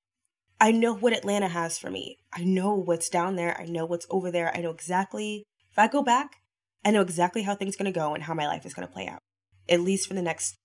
I 0.61 0.73
know 0.73 0.95
what 0.95 1.13
Atlanta 1.13 1.49
has 1.49 1.79
for 1.79 1.91
me. 1.91 2.19
I 2.33 2.45
know 2.45 2.75
what's 2.75 3.09
down 3.09 3.37
there. 3.37 3.61
I 3.61 3.67
know 3.67 3.85
what's 3.85 4.07
over 4.11 4.31
there. 4.31 4.55
I 4.57 4.61
know 4.61 4.71
exactly 4.71 5.45
if 5.71 5.79
I 5.79 5.87
go 5.87 6.03
back, 6.03 6.41
I 6.85 6.91
know 6.91 7.03
exactly 7.03 7.43
how 7.43 7.55
things 7.55 7.77
are 7.77 7.79
going 7.79 7.93
to 7.93 7.99
go 7.99 8.15
and 8.15 8.25
how 8.25 8.35
my 8.35 8.47
life 8.47 8.67
is 8.67 8.75
going 8.75 8.87
to 8.87 8.93
play 8.93 9.07
out, 9.07 9.21
at 9.69 9.81
least 9.81 10.09
for 10.09 10.15
the 10.15 10.23
next 10.23 10.57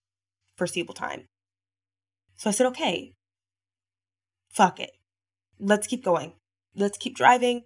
foreseeable 0.58 0.94
time. 0.94 1.26
So 2.36 2.50
I 2.50 2.54
said, 2.54 2.68
okay, 2.68 3.14
fuck 4.50 4.80
it. 4.80 4.92
Let's 5.60 5.88
keep 5.88 6.04
going. 6.04 6.34
Let's 6.76 6.98
keep 6.98 7.16
driving. 7.16 7.64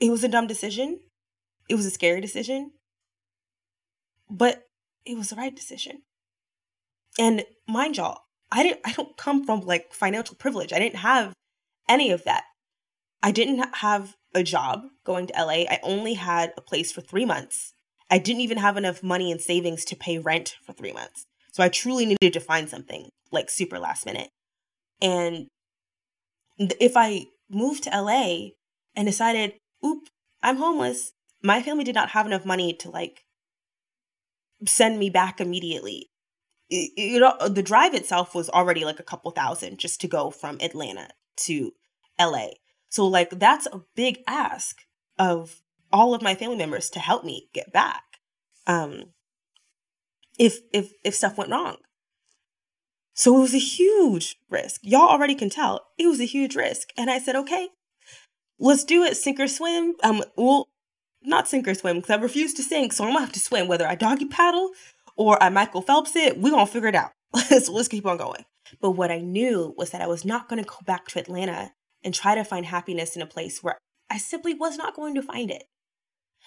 It 0.00 0.10
was 0.10 0.24
a 0.24 0.28
dumb 0.28 0.46
decision. 0.46 1.00
It 1.68 1.74
was 1.74 1.86
a 1.86 1.90
scary 1.90 2.20
decision. 2.20 2.72
But 4.30 4.64
it 5.04 5.16
was 5.16 5.30
the 5.30 5.36
right 5.36 5.54
decision. 5.54 6.02
And 7.18 7.44
mind 7.66 7.96
y'all, 7.96 8.20
I 8.50 8.62
didn't 8.62 8.80
I 8.84 8.92
don't 8.92 9.16
come 9.16 9.44
from 9.44 9.60
like 9.60 9.92
financial 9.92 10.36
privilege. 10.36 10.72
I 10.72 10.78
didn't 10.78 11.00
have 11.00 11.32
any 11.88 12.10
of 12.10 12.24
that. 12.24 12.44
I 13.22 13.32
didn't 13.32 13.64
have 13.76 14.14
a 14.34 14.42
job 14.42 14.82
going 15.04 15.26
to 15.26 15.34
LA. 15.34 15.64
I 15.68 15.80
only 15.82 16.14
had 16.14 16.52
a 16.56 16.60
place 16.60 16.92
for 16.92 17.00
three 17.00 17.24
months. 17.24 17.72
I 18.10 18.18
didn't 18.18 18.40
even 18.40 18.58
have 18.58 18.76
enough 18.76 19.02
money 19.02 19.30
and 19.30 19.40
savings 19.40 19.84
to 19.86 19.96
pay 19.96 20.18
rent 20.18 20.56
for 20.64 20.72
three 20.72 20.92
months. 20.92 21.24
So 21.52 21.62
I 21.62 21.68
truly 21.68 22.06
needed 22.06 22.32
to 22.32 22.40
find 22.40 22.68
something 22.68 23.08
like 23.30 23.50
super 23.50 23.78
last 23.78 24.06
minute. 24.06 24.28
And 25.00 25.48
If 26.58 26.96
I 26.96 27.26
moved 27.50 27.84
to 27.84 27.90
LA 27.90 28.50
and 28.96 29.06
decided, 29.06 29.54
oop, 29.84 30.08
I'm 30.42 30.56
homeless, 30.56 31.12
my 31.42 31.62
family 31.62 31.84
did 31.84 31.94
not 31.94 32.10
have 32.10 32.26
enough 32.26 32.44
money 32.44 32.72
to 32.74 32.90
like 32.90 33.24
send 34.66 34.98
me 34.98 35.10
back 35.10 35.40
immediately. 35.40 36.08
You 36.68 37.20
know, 37.20 37.48
the 37.48 37.62
drive 37.62 37.94
itself 37.94 38.34
was 38.34 38.50
already 38.50 38.84
like 38.84 39.00
a 39.00 39.04
couple 39.04 39.30
thousand 39.30 39.78
just 39.78 40.00
to 40.00 40.08
go 40.08 40.30
from 40.30 40.58
Atlanta 40.60 41.08
to 41.44 41.72
LA. 42.20 42.48
So 42.90 43.06
like 43.06 43.30
that's 43.30 43.66
a 43.66 43.82
big 43.94 44.18
ask 44.26 44.76
of 45.18 45.62
all 45.92 46.14
of 46.14 46.22
my 46.22 46.34
family 46.34 46.56
members 46.56 46.90
to 46.90 47.00
help 47.00 47.24
me 47.24 47.48
get 47.52 47.72
back. 47.72 48.02
Um 48.66 49.12
if 50.38 50.58
if 50.72 50.92
if 51.04 51.14
stuff 51.14 51.36
went 51.36 51.50
wrong. 51.50 51.76
So 53.14 53.36
it 53.36 53.40
was 53.40 53.54
a 53.54 53.58
huge 53.58 54.36
risk. 54.48 54.80
Y'all 54.84 55.08
already 55.08 55.34
can 55.34 55.50
tell. 55.50 55.86
It 55.98 56.06
was 56.06 56.20
a 56.20 56.24
huge 56.24 56.54
risk. 56.54 56.90
And 56.96 57.10
I 57.10 57.18
said, 57.18 57.34
"Okay, 57.36 57.68
let's 58.58 58.84
do 58.84 59.02
it 59.02 59.16
sink 59.16 59.40
or 59.40 59.48
swim." 59.48 59.94
Um 60.02 60.22
well, 60.36 60.68
not 61.22 61.48
sink 61.48 61.66
or 61.66 61.74
swim 61.74 61.96
because 61.96 62.10
I 62.10 62.22
refuse 62.22 62.54
to 62.54 62.62
sink, 62.62 62.92
so 62.92 63.04
I'm 63.04 63.10
gonna 63.10 63.20
have 63.20 63.32
to 63.32 63.40
swim 63.40 63.68
whether 63.68 63.86
I 63.86 63.94
doggy 63.94 64.26
paddle 64.26 64.70
or 65.16 65.42
I 65.42 65.48
Michael 65.48 65.82
Phelps 65.82 66.14
it. 66.16 66.38
We're 66.38 66.50
gonna 66.50 66.66
figure 66.66 66.88
it 66.88 66.94
out. 66.94 67.12
so 67.48 67.72
let's 67.72 67.88
keep 67.88 68.06
on 68.06 68.16
going. 68.16 68.44
But 68.80 68.92
what 68.92 69.10
I 69.10 69.18
knew 69.18 69.74
was 69.76 69.90
that 69.90 70.02
I 70.02 70.06
was 70.06 70.24
not 70.24 70.48
gonna 70.48 70.62
go 70.62 70.76
back 70.84 71.08
to 71.08 71.18
Atlanta 71.18 71.72
and 72.04 72.14
try 72.14 72.34
to 72.34 72.44
find 72.44 72.66
happiness 72.66 73.16
in 73.16 73.22
a 73.22 73.26
place 73.26 73.62
where 73.62 73.78
I 74.10 74.18
simply 74.18 74.54
was 74.54 74.76
not 74.76 74.94
going 74.94 75.14
to 75.16 75.22
find 75.22 75.50
it. 75.50 75.64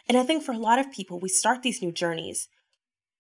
And 0.08 0.18
I 0.18 0.24
think 0.24 0.44
for 0.44 0.52
a 0.52 0.58
lot 0.58 0.80
of 0.80 0.92
people, 0.92 1.20
we 1.20 1.30
start 1.30 1.62
these 1.62 1.82
new 1.82 1.92
journeys. 1.92 2.48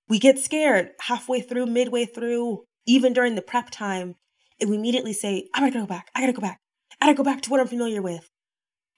We 0.09 0.19
get 0.19 0.39
scared 0.39 0.89
halfway 1.01 1.41
through, 1.41 1.67
midway 1.67 2.05
through, 2.05 2.63
even 2.85 3.13
during 3.13 3.35
the 3.35 3.41
prep 3.41 3.69
time, 3.69 4.15
and 4.59 4.69
we 4.69 4.75
immediately 4.75 5.13
say, 5.13 5.47
I 5.53 5.59
gotta 5.59 5.71
go 5.71 5.85
back, 5.85 6.09
I 6.15 6.21
gotta 6.21 6.33
go 6.33 6.41
back, 6.41 6.59
I 6.99 7.05
gotta 7.05 7.17
go 7.17 7.23
back 7.23 7.41
to 7.41 7.49
what 7.49 7.59
I'm 7.59 7.67
familiar 7.67 8.01
with. 8.01 8.29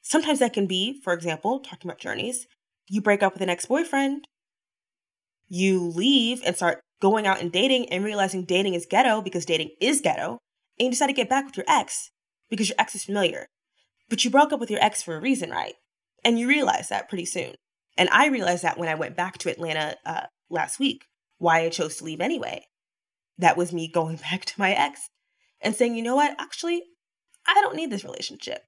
Sometimes 0.02 0.40
that 0.40 0.54
can 0.54 0.68
be, 0.68 1.00
for 1.04 1.14
example, 1.14 1.60
talking 1.60 1.90
about 1.90 2.00
journeys, 2.00 2.48
you 2.90 3.02
break 3.02 3.24
up 3.24 3.34
with 3.34 3.42
an 3.42 3.50
ex 3.50 3.66
boyfriend, 3.66 4.28
you 5.48 5.82
leave 5.82 6.42
and 6.46 6.56
start 6.56 6.82
going 7.02 7.28
out 7.28 7.40
and 7.40 7.52
dating 7.52 7.90
and 7.90 8.04
realizing 8.04 8.46
dating 8.46 8.74
is 8.74 8.88
ghetto 8.90 9.22
because 9.22 9.46
dating 9.46 9.72
is 9.80 10.02
ghetto, 10.02 10.40
and 10.80 10.86
you 10.86 10.90
decide 10.92 11.08
to 11.08 11.14
get 11.14 11.30
back 11.30 11.46
with 11.46 11.58
your 11.58 11.66
ex 11.68 12.10
because 12.50 12.70
your 12.70 12.76
ex 12.80 12.96
is 12.96 13.04
familiar. 13.04 13.46
But 14.10 14.24
you 14.26 14.32
broke 14.32 14.52
up 14.52 14.60
with 14.60 14.72
your 14.72 14.84
ex 14.84 15.04
for 15.04 15.16
a 15.16 15.22
reason, 15.22 15.50
right? 15.50 15.76
And 16.26 16.40
you 16.40 16.48
realize 16.48 16.90
that 16.90 17.10
pretty 17.10 17.26
soon. 17.26 17.56
And 17.98 18.10
I 18.10 18.28
realized 18.28 18.64
that 18.64 18.78
when 18.78 18.90
I 18.90 18.96
went 18.96 19.16
back 19.16 19.38
to 19.40 19.52
Atlanta 19.52 19.98
uh, 20.06 20.26
last 20.50 20.80
week, 20.80 21.06
why 21.38 21.60
I 21.60 21.70
chose 21.70 21.98
to 21.98 22.04
leave 22.04 22.22
anyway. 22.22 22.66
That 23.38 23.58
was 23.58 23.74
me 23.74 23.88
going 23.88 24.16
back 24.32 24.46
to 24.46 24.60
my 24.60 24.72
ex 24.72 25.10
and 25.62 25.76
saying, 25.76 25.96
you 25.96 26.04
know 26.04 26.16
what, 26.16 26.36
actually, 26.40 26.84
I 27.48 27.54
don't 27.56 27.76
need 27.76 27.92
this 27.92 28.04
relationship. 28.04 28.64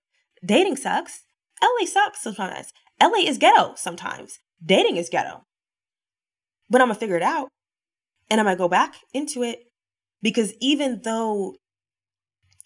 Dating 0.46 0.76
sucks. 0.76 1.24
LA 1.62 1.86
sucks 1.86 2.22
sometimes. 2.22 2.74
LA 3.02 3.20
is 3.26 3.38
ghetto 3.38 3.74
sometimes. 3.76 4.40
Dating 4.64 4.98
is 4.98 5.10
ghetto. 5.10 5.44
But 6.70 6.82
I'm 6.82 6.88
going 6.88 6.96
to 6.96 7.00
figure 7.00 7.18
it 7.18 7.24
out. 7.24 7.50
And 8.30 8.40
I'm 8.40 8.46
going 8.46 8.56
to 8.56 8.62
go 8.62 8.68
back 8.68 8.96
into 9.14 9.44
it 9.44 9.60
because 10.22 10.54
even 10.60 11.02
though 11.04 11.56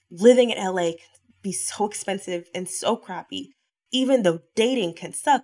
living 0.10 0.50
in 0.50 0.64
LA 0.64 0.92
can 0.92 0.98
be 1.42 1.52
so 1.52 1.86
expensive 1.86 2.48
and 2.56 2.68
so 2.68 2.96
crappy, 2.96 3.54
even 3.92 4.24
though 4.24 4.40
dating 4.56 4.94
can 4.94 5.14
suck, 5.14 5.44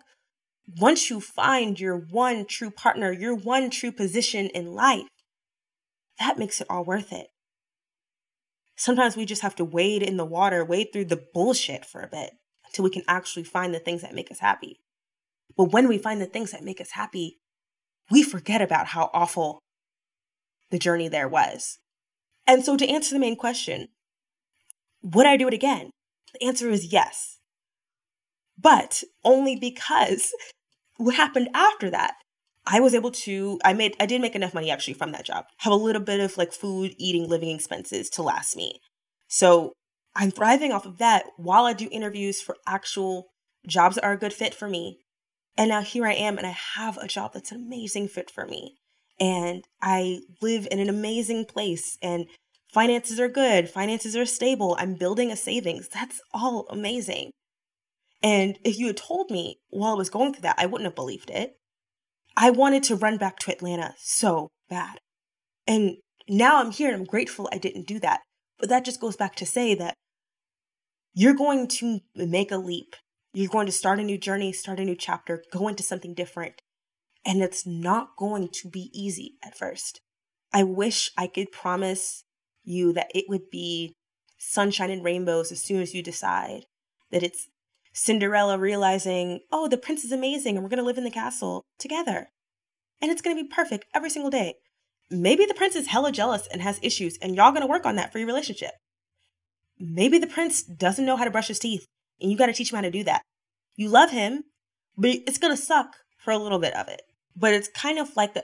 once 0.67 1.10
you 1.10 1.21
find 1.21 1.80
your 1.80 1.97
one 1.97 2.45
true 2.45 2.71
partner, 2.71 3.12
your 3.12 3.36
one 3.36 3.69
true 3.69 3.91
position 3.91 4.47
in 4.47 4.73
life, 4.73 5.08
that 6.19 6.38
makes 6.38 6.62
it 6.62 6.67
all 6.69 6.84
worth 6.84 7.12
it. 7.12 7.28
Sometimes 8.75 9.15
we 9.15 9.25
just 9.25 9.41
have 9.41 9.56
to 9.56 9.65
wade 9.65 10.04
in 10.04 10.17
the 10.17 10.25
water, 10.25 10.65
wade 10.65 10.88
through 10.91 11.06
the 11.06 11.23
bullshit 11.34 11.86
for 11.86 12.01
a 12.01 12.08
bit 12.08 12.32
until 12.65 12.84
we 12.84 12.89
can 12.89 13.04
actually 13.08 13.43
find 13.43 13.73
the 13.73 13.80
things 13.80 14.01
that 14.01 14.15
make 14.15 14.32
us 14.32 14.39
happy. 14.39 14.80
But 15.56 15.71
when 15.71 15.88
we 15.88 15.97
find 15.97 16.19
the 16.19 16.25
things 16.25 16.51
that 16.51 16.63
make 16.63 16.82
us 16.82 16.91
happy, 16.91 17.38
we 18.12 18.23
forget 18.23 18.62
about 18.62 18.88
how 18.88 19.10
awful 19.13 19.60
the 20.71 20.80
journey 20.80 21.08
there 21.08 21.28
was. 21.28 21.80
And 22.47 22.63
so, 22.63 22.75
to 22.78 22.88
answer 22.88 23.15
the 23.15 23.19
main 23.19 23.36
question, 23.36 23.88
would 25.01 25.25
I 25.25 25.38
do 25.38 25.47
it 25.47 25.54
again? 25.54 25.91
The 26.34 26.47
answer 26.47 26.69
is 26.69 26.91
yes. 26.91 27.35
But 28.65 29.04
only 29.23 29.56
because 29.56 30.34
what 30.97 31.13
happened 31.13 31.49
after 31.54 31.91
that, 31.91 32.15
I 32.65 32.80
was 32.80 32.95
able 32.95 33.12
to, 33.12 33.60
I 33.63 33.73
made, 33.73 33.95
I 33.99 34.08
did 34.08 34.21
make 34.21 34.34
enough 34.34 34.56
money 34.56 34.71
actually 34.71 34.95
from 34.95 35.12
that 35.12 35.23
job, 35.23 35.45
have 35.60 35.71
a 35.71 35.75
little 35.75 36.01
bit 36.01 36.19
of 36.19 36.36
like 36.36 36.51
food, 36.51 36.95
eating, 36.97 37.30
living 37.30 37.49
expenses 37.49 38.10
to 38.10 38.23
last 38.23 38.58
me. 38.58 38.80
So 39.28 39.73
I'm 40.15 40.32
thriving 40.32 40.71
off 40.71 40.88
of 40.88 40.97
that 40.97 41.25
while 41.38 41.65
I 41.65 41.73
do 41.73 41.88
interviews 41.91 42.41
for 42.41 42.58
actual 42.65 43.28
jobs 43.67 43.95
that 43.95 44.04
are 44.04 44.13
a 44.13 44.17
good 44.17 44.34
fit 44.34 44.56
for 44.56 44.67
me. 44.67 44.97
And 45.56 45.69
now 45.69 45.82
here 45.82 46.08
I 46.08 46.13
am, 46.13 46.39
and 46.39 46.47
I 46.47 46.58
have 46.75 46.97
a 46.97 47.08
job 47.08 47.34
that's 47.36 47.51
an 47.51 47.62
amazing 47.63 48.08
fit 48.08 48.32
for 48.32 48.47
me. 48.47 48.78
And 49.19 49.63
I 49.80 50.21
live 50.41 50.67
in 50.71 50.80
an 50.80 50.89
amazing 50.89 51.45
place, 51.45 51.99
and 52.01 52.25
finances 52.73 53.19
are 53.19 53.30
good, 53.30 53.69
finances 53.69 54.15
are 54.15 54.25
stable. 54.25 54.75
I'm 54.80 54.95
building 54.95 55.32
a 55.32 55.36
savings. 55.36 55.88
That's 55.88 56.19
all 56.34 56.65
amazing. 56.71 57.30
And 58.25 58.57
if 58.63 58.79
you 58.79 58.88
had 58.88 58.97
told 58.97 59.29
me 59.29 59.59
while 59.69 59.93
I 59.93 59.97
was 59.97 60.09
going 60.09 60.33
through 60.33 60.41
that, 60.41 60.55
I 60.57 60.65
wouldn't 60.65 60.88
have 60.88 60.95
believed 60.95 61.29
it. 61.29 61.57
I 62.35 62.49
wanted 62.49 62.81
to 62.85 62.95
run 62.95 63.17
back 63.17 63.38
to 63.39 63.51
Atlanta 63.51 63.93
so 63.99 64.49
bad. 64.67 64.97
And 65.67 65.97
now 66.27 66.59
I'm 66.59 66.71
here 66.71 66.88
and 66.88 66.97
I'm 66.97 67.05
grateful 67.05 67.47
I 67.53 67.59
didn't 67.59 67.85
do 67.85 67.99
that. 67.99 68.21
But 68.57 68.69
that 68.69 68.83
just 68.83 68.99
goes 68.99 69.15
back 69.15 69.35
to 69.35 69.45
say 69.45 69.75
that 69.75 69.93
you're 71.13 71.35
going 71.35 71.67
to 71.67 71.99
make 72.15 72.51
a 72.51 72.57
leap. 72.57 72.95
You're 73.31 73.47
going 73.47 73.67
to 73.67 73.71
start 73.71 73.99
a 73.99 74.03
new 74.03 74.17
journey, 74.17 74.51
start 74.51 74.79
a 74.79 74.85
new 74.85 74.95
chapter, 74.95 75.43
go 75.53 75.67
into 75.67 75.83
something 75.83 76.15
different. 76.15 76.55
And 77.23 77.43
it's 77.43 77.67
not 77.67 78.15
going 78.17 78.49
to 78.53 78.69
be 78.69 78.89
easy 78.91 79.35
at 79.45 79.55
first. 79.55 80.01
I 80.51 80.63
wish 80.63 81.11
I 81.15 81.27
could 81.27 81.51
promise 81.51 82.23
you 82.63 82.91
that 82.93 83.11
it 83.13 83.25
would 83.29 83.51
be 83.51 83.93
sunshine 84.39 84.89
and 84.89 85.03
rainbows 85.03 85.51
as 85.51 85.61
soon 85.61 85.83
as 85.83 85.93
you 85.93 86.01
decide 86.01 86.63
that 87.11 87.21
it's 87.21 87.49
Cinderella 87.97 88.60
realizing, 88.60 89.39
oh, 89.53 89.69
the 89.69 89.77
prince 89.77 90.03
is 90.03 90.12
amazing 90.12 90.55
and 90.55 90.63
we're 90.63 90.69
going 90.69 90.79
to 90.79 90.86
live 90.86 90.97
in 90.97 91.05
the 91.05 91.10
castle 91.10 91.63
together. 91.79 92.27
And 93.01 93.10
it's 93.10 93.21
going 93.21 93.38
to 93.38 93.41
be 93.41 93.47
perfect 93.47 93.86
every 93.93 94.10
single 94.10 94.29
day. 94.29 94.55
Maybe 95.10 95.45
the 95.45 95.53
prince 95.53 95.75
is 95.75 95.88
hella 95.88 96.12
jealous 96.12 96.45
and 96.51 96.62
has 96.62 96.79
issues, 96.81 97.17
and 97.21 97.36
y'all 97.36 97.51
going 97.51 97.62
to 97.62 97.67
work 97.67 97.86
on 97.86 97.95
that 97.95 98.12
for 98.12 98.17
your 98.17 98.27
relationship. 98.27 98.71
Maybe 99.79 100.17
the 100.17 100.27
prince 100.27 100.62
doesn't 100.62 101.05
know 101.05 101.15
how 101.15 101.23
to 101.23 101.31
brush 101.31 101.47
his 101.47 101.60
teeth, 101.60 101.86
and 102.19 102.29
you 102.29 102.38
got 102.38 102.47
to 102.47 102.53
teach 102.53 102.71
him 102.71 102.75
how 102.75 102.81
to 102.81 102.91
do 102.91 103.03
that. 103.05 103.21
You 103.75 103.89
love 103.89 104.12
him, 104.12 104.43
but 104.97 105.12
it's 105.12 105.38
going 105.38 105.55
to 105.55 105.62
suck 105.62 105.88
for 106.17 106.31
a 106.31 106.38
little 106.38 106.60
bit 106.60 106.75
of 106.75 106.88
it. 106.89 107.01
But 107.36 107.53
it's 107.53 107.69
kind 107.69 107.99
of 107.99 108.15
like 108.17 108.34
the 108.34 108.43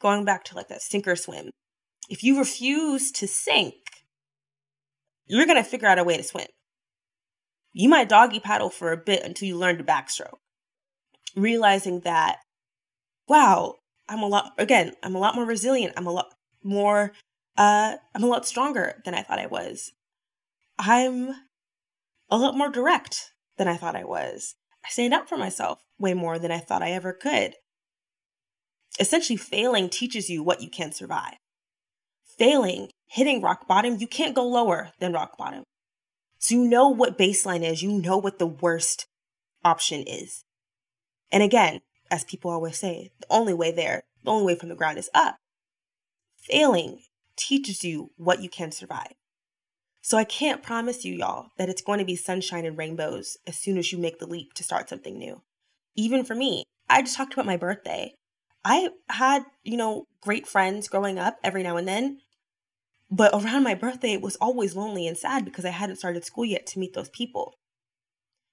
going 0.00 0.24
back 0.24 0.44
to 0.44 0.56
like 0.56 0.68
that 0.68 0.82
sink 0.82 1.06
or 1.06 1.16
swim. 1.16 1.50
If 2.08 2.24
you 2.24 2.38
refuse 2.38 3.12
to 3.12 3.28
sink, 3.28 3.74
you're 5.26 5.46
going 5.46 5.62
to 5.62 5.68
figure 5.68 5.88
out 5.88 5.98
a 5.98 6.04
way 6.04 6.16
to 6.16 6.24
swim. 6.24 6.46
You 7.72 7.88
might 7.88 8.08
doggy 8.08 8.40
paddle 8.40 8.70
for 8.70 8.92
a 8.92 8.96
bit 8.96 9.22
until 9.22 9.46
you 9.48 9.56
learn 9.56 9.78
to 9.78 9.84
backstroke, 9.84 10.38
realizing 11.36 12.00
that, 12.00 12.38
wow, 13.28 13.76
I'm 14.08 14.22
a 14.22 14.26
lot, 14.26 14.52
again, 14.58 14.94
I'm 15.02 15.14
a 15.14 15.20
lot 15.20 15.36
more 15.36 15.44
resilient. 15.44 15.94
I'm 15.96 16.06
a 16.06 16.12
lot 16.12 16.34
more, 16.64 17.12
uh, 17.56 17.96
I'm 18.14 18.24
a 18.24 18.26
lot 18.26 18.46
stronger 18.46 19.00
than 19.04 19.14
I 19.14 19.22
thought 19.22 19.38
I 19.38 19.46
was. 19.46 19.92
I'm 20.78 21.30
a 22.28 22.38
lot 22.38 22.56
more 22.56 22.70
direct 22.70 23.32
than 23.56 23.68
I 23.68 23.76
thought 23.76 23.96
I 23.96 24.04
was. 24.04 24.56
I 24.84 24.88
stand 24.88 25.14
up 25.14 25.28
for 25.28 25.36
myself 25.36 25.78
way 25.98 26.14
more 26.14 26.38
than 26.38 26.50
I 26.50 26.58
thought 26.58 26.82
I 26.82 26.90
ever 26.90 27.12
could. 27.12 27.54
Essentially, 28.98 29.36
failing 29.36 29.88
teaches 29.88 30.28
you 30.28 30.42
what 30.42 30.62
you 30.62 30.70
can 30.70 30.90
survive. 30.90 31.34
Failing, 32.38 32.88
hitting 33.06 33.42
rock 33.42 33.68
bottom, 33.68 33.98
you 33.98 34.06
can't 34.06 34.34
go 34.34 34.46
lower 34.46 34.90
than 34.98 35.12
rock 35.12 35.36
bottom. 35.36 35.62
So 36.40 36.54
you 36.54 36.64
know 36.64 36.88
what 36.88 37.18
baseline 37.18 37.62
is, 37.62 37.82
you 37.82 37.92
know 37.92 38.16
what 38.16 38.38
the 38.38 38.46
worst 38.46 39.06
option 39.62 40.04
is. 40.06 40.42
And 41.30 41.42
again, 41.42 41.82
as 42.10 42.24
people 42.24 42.50
always 42.50 42.78
say, 42.78 43.12
the 43.20 43.26
only 43.28 43.52
way 43.52 43.70
there, 43.70 44.04
the 44.24 44.30
only 44.30 44.46
way 44.46 44.58
from 44.58 44.70
the 44.70 44.74
ground 44.74 44.96
is 44.96 45.10
up. 45.14 45.36
Failing 46.38 47.02
teaches 47.36 47.84
you 47.84 48.10
what 48.16 48.40
you 48.42 48.48
can 48.48 48.72
survive. 48.72 49.12
So 50.00 50.16
I 50.16 50.24
can't 50.24 50.62
promise 50.62 51.04
you, 51.04 51.14
y'all, 51.14 51.48
that 51.58 51.68
it's 51.68 51.82
going 51.82 51.98
to 51.98 52.06
be 52.06 52.16
sunshine 52.16 52.64
and 52.64 52.76
rainbows 52.76 53.36
as 53.46 53.58
soon 53.58 53.76
as 53.76 53.92
you 53.92 53.98
make 53.98 54.18
the 54.18 54.26
leap 54.26 54.54
to 54.54 54.64
start 54.64 54.88
something 54.88 55.18
new. 55.18 55.42
Even 55.94 56.24
for 56.24 56.34
me, 56.34 56.64
I 56.88 57.02
just 57.02 57.18
talked 57.18 57.34
about 57.34 57.44
my 57.44 57.58
birthday. 57.58 58.14
I 58.64 58.88
had, 59.10 59.44
you 59.62 59.76
know, 59.76 60.06
great 60.22 60.46
friends 60.46 60.88
growing 60.88 61.18
up 61.18 61.36
every 61.44 61.62
now 61.62 61.76
and 61.76 61.86
then, 61.86 62.20
but 63.10 63.32
around 63.34 63.64
my 63.64 63.74
birthday, 63.74 64.12
it 64.12 64.22
was 64.22 64.36
always 64.36 64.76
lonely 64.76 65.06
and 65.06 65.16
sad 65.16 65.44
because 65.44 65.64
I 65.64 65.70
hadn't 65.70 65.96
started 65.96 66.24
school 66.24 66.44
yet 66.44 66.66
to 66.68 66.78
meet 66.78 66.94
those 66.94 67.08
people. 67.08 67.54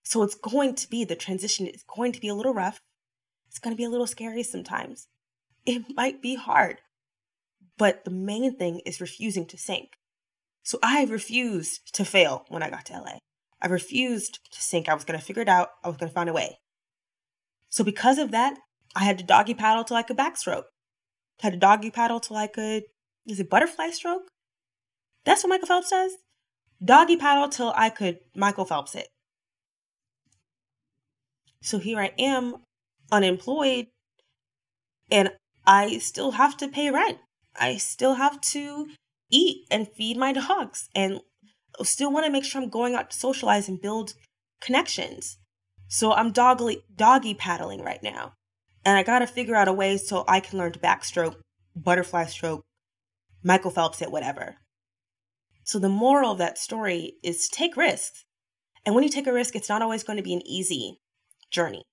So 0.03 0.23
it's 0.23 0.35
going 0.35 0.73
to 0.75 0.89
be 0.89 1.03
the 1.03 1.15
transition 1.15 1.67
is 1.67 1.83
going 1.83 2.11
to 2.13 2.21
be 2.21 2.29
a 2.29 2.35
little 2.35 2.53
rough. 2.53 2.79
It's 3.49 3.59
going 3.59 3.75
to 3.75 3.77
be 3.77 3.83
a 3.83 3.89
little 3.89 4.07
scary 4.07 4.41
sometimes. 4.41 5.07
It 5.65 5.83
might 5.95 6.21
be 6.21 6.35
hard. 6.35 6.81
But 7.77 8.03
the 8.03 8.11
main 8.11 8.55
thing 8.57 8.81
is 8.85 8.99
refusing 8.99 9.45
to 9.47 9.57
sink. 9.57 9.89
So 10.63 10.79
I 10.81 11.03
refused 11.05 11.93
to 11.93 12.03
fail 12.03 12.45
when 12.49 12.63
I 12.63 12.69
got 12.69 12.85
to 12.85 12.93
LA. 12.93 13.19
I 13.61 13.67
refused 13.67 14.39
to 14.51 14.61
sink. 14.61 14.89
I 14.89 14.93
was 14.93 15.03
going 15.03 15.19
to 15.19 15.25
figure 15.25 15.43
it 15.43 15.49
out. 15.49 15.69
I 15.83 15.87
was 15.87 15.97
going 15.97 16.09
to 16.09 16.13
find 16.13 16.29
a 16.29 16.33
way. 16.33 16.57
So 17.69 17.83
because 17.83 18.17
of 18.17 18.31
that, 18.31 18.57
I 18.95 19.03
had 19.03 19.17
to 19.19 19.23
doggy 19.23 19.53
paddle 19.53 19.83
till 19.83 19.97
I 19.97 20.03
could 20.03 20.17
backstroke. 20.17 20.63
I 21.41 21.47
had 21.47 21.53
to 21.53 21.59
doggy 21.59 21.91
paddle 21.91 22.19
till 22.19 22.37
I 22.37 22.47
could, 22.47 22.83
is 23.27 23.39
it 23.39 23.49
butterfly 23.49 23.91
stroke? 23.91 24.31
That's 25.27 25.43
what 25.43 25.49
Michael 25.49 25.67
Phelps 25.67 25.89
does? 25.89 26.13
Doggy 26.81 27.17
paddle 27.17 27.49
till 27.49 27.73
I 27.75 27.89
could 27.89 28.19
Michael 28.33 28.63
Phelps 28.63 28.95
it. 28.95 29.09
So 31.61 31.79
here 31.79 31.99
I 31.99 32.13
am, 32.17 32.55
unemployed, 33.11 33.87
and 35.11 35.33
I 35.65 35.97
still 35.97 36.31
have 36.31 36.55
to 36.57 36.69
pay 36.69 36.89
rent. 36.91 37.17
I 37.59 37.75
still 37.75 38.13
have 38.13 38.39
to 38.53 38.87
eat 39.29 39.65
and 39.69 39.89
feed 39.89 40.15
my 40.15 40.31
dogs 40.31 40.87
and 40.95 41.19
still 41.83 42.09
want 42.09 42.25
to 42.25 42.31
make 42.31 42.45
sure 42.45 42.61
I'm 42.61 42.69
going 42.69 42.95
out 42.95 43.09
to 43.09 43.17
socialize 43.17 43.67
and 43.67 43.81
build 43.81 44.13
connections. 44.61 45.39
So 45.89 46.13
I'm 46.13 46.31
doggy, 46.31 46.85
doggy 46.95 47.33
paddling 47.33 47.83
right 47.83 48.01
now. 48.01 48.31
And 48.85 48.97
I 48.97 49.03
got 49.03 49.19
to 49.19 49.27
figure 49.27 49.55
out 49.55 49.67
a 49.67 49.73
way 49.73 49.97
so 49.97 50.23
I 50.25 50.39
can 50.39 50.57
learn 50.57 50.71
to 50.71 50.79
backstroke, 50.79 51.35
butterfly 51.75 52.27
stroke, 52.27 52.63
Michael 53.43 53.71
Phelps 53.71 54.01
it, 54.01 54.09
whatever. 54.09 54.55
So 55.67 55.79
the 55.79 55.89
moral 55.89 56.31
of 56.31 56.37
that 56.37 56.57
story 56.57 57.15
is 57.21 57.45
to 57.45 57.57
take 57.57 57.75
risks. 57.75 58.23
And 58.85 58.95
when 58.95 59.03
you 59.03 59.09
take 59.09 59.27
a 59.27 59.33
risk, 59.33 59.53
it's 59.53 59.67
not 59.67 59.81
always 59.81 60.01
going 60.01 60.15
to 60.15 60.23
be 60.23 60.33
an 60.33 60.47
easy 60.47 60.97
journey. 61.51 61.83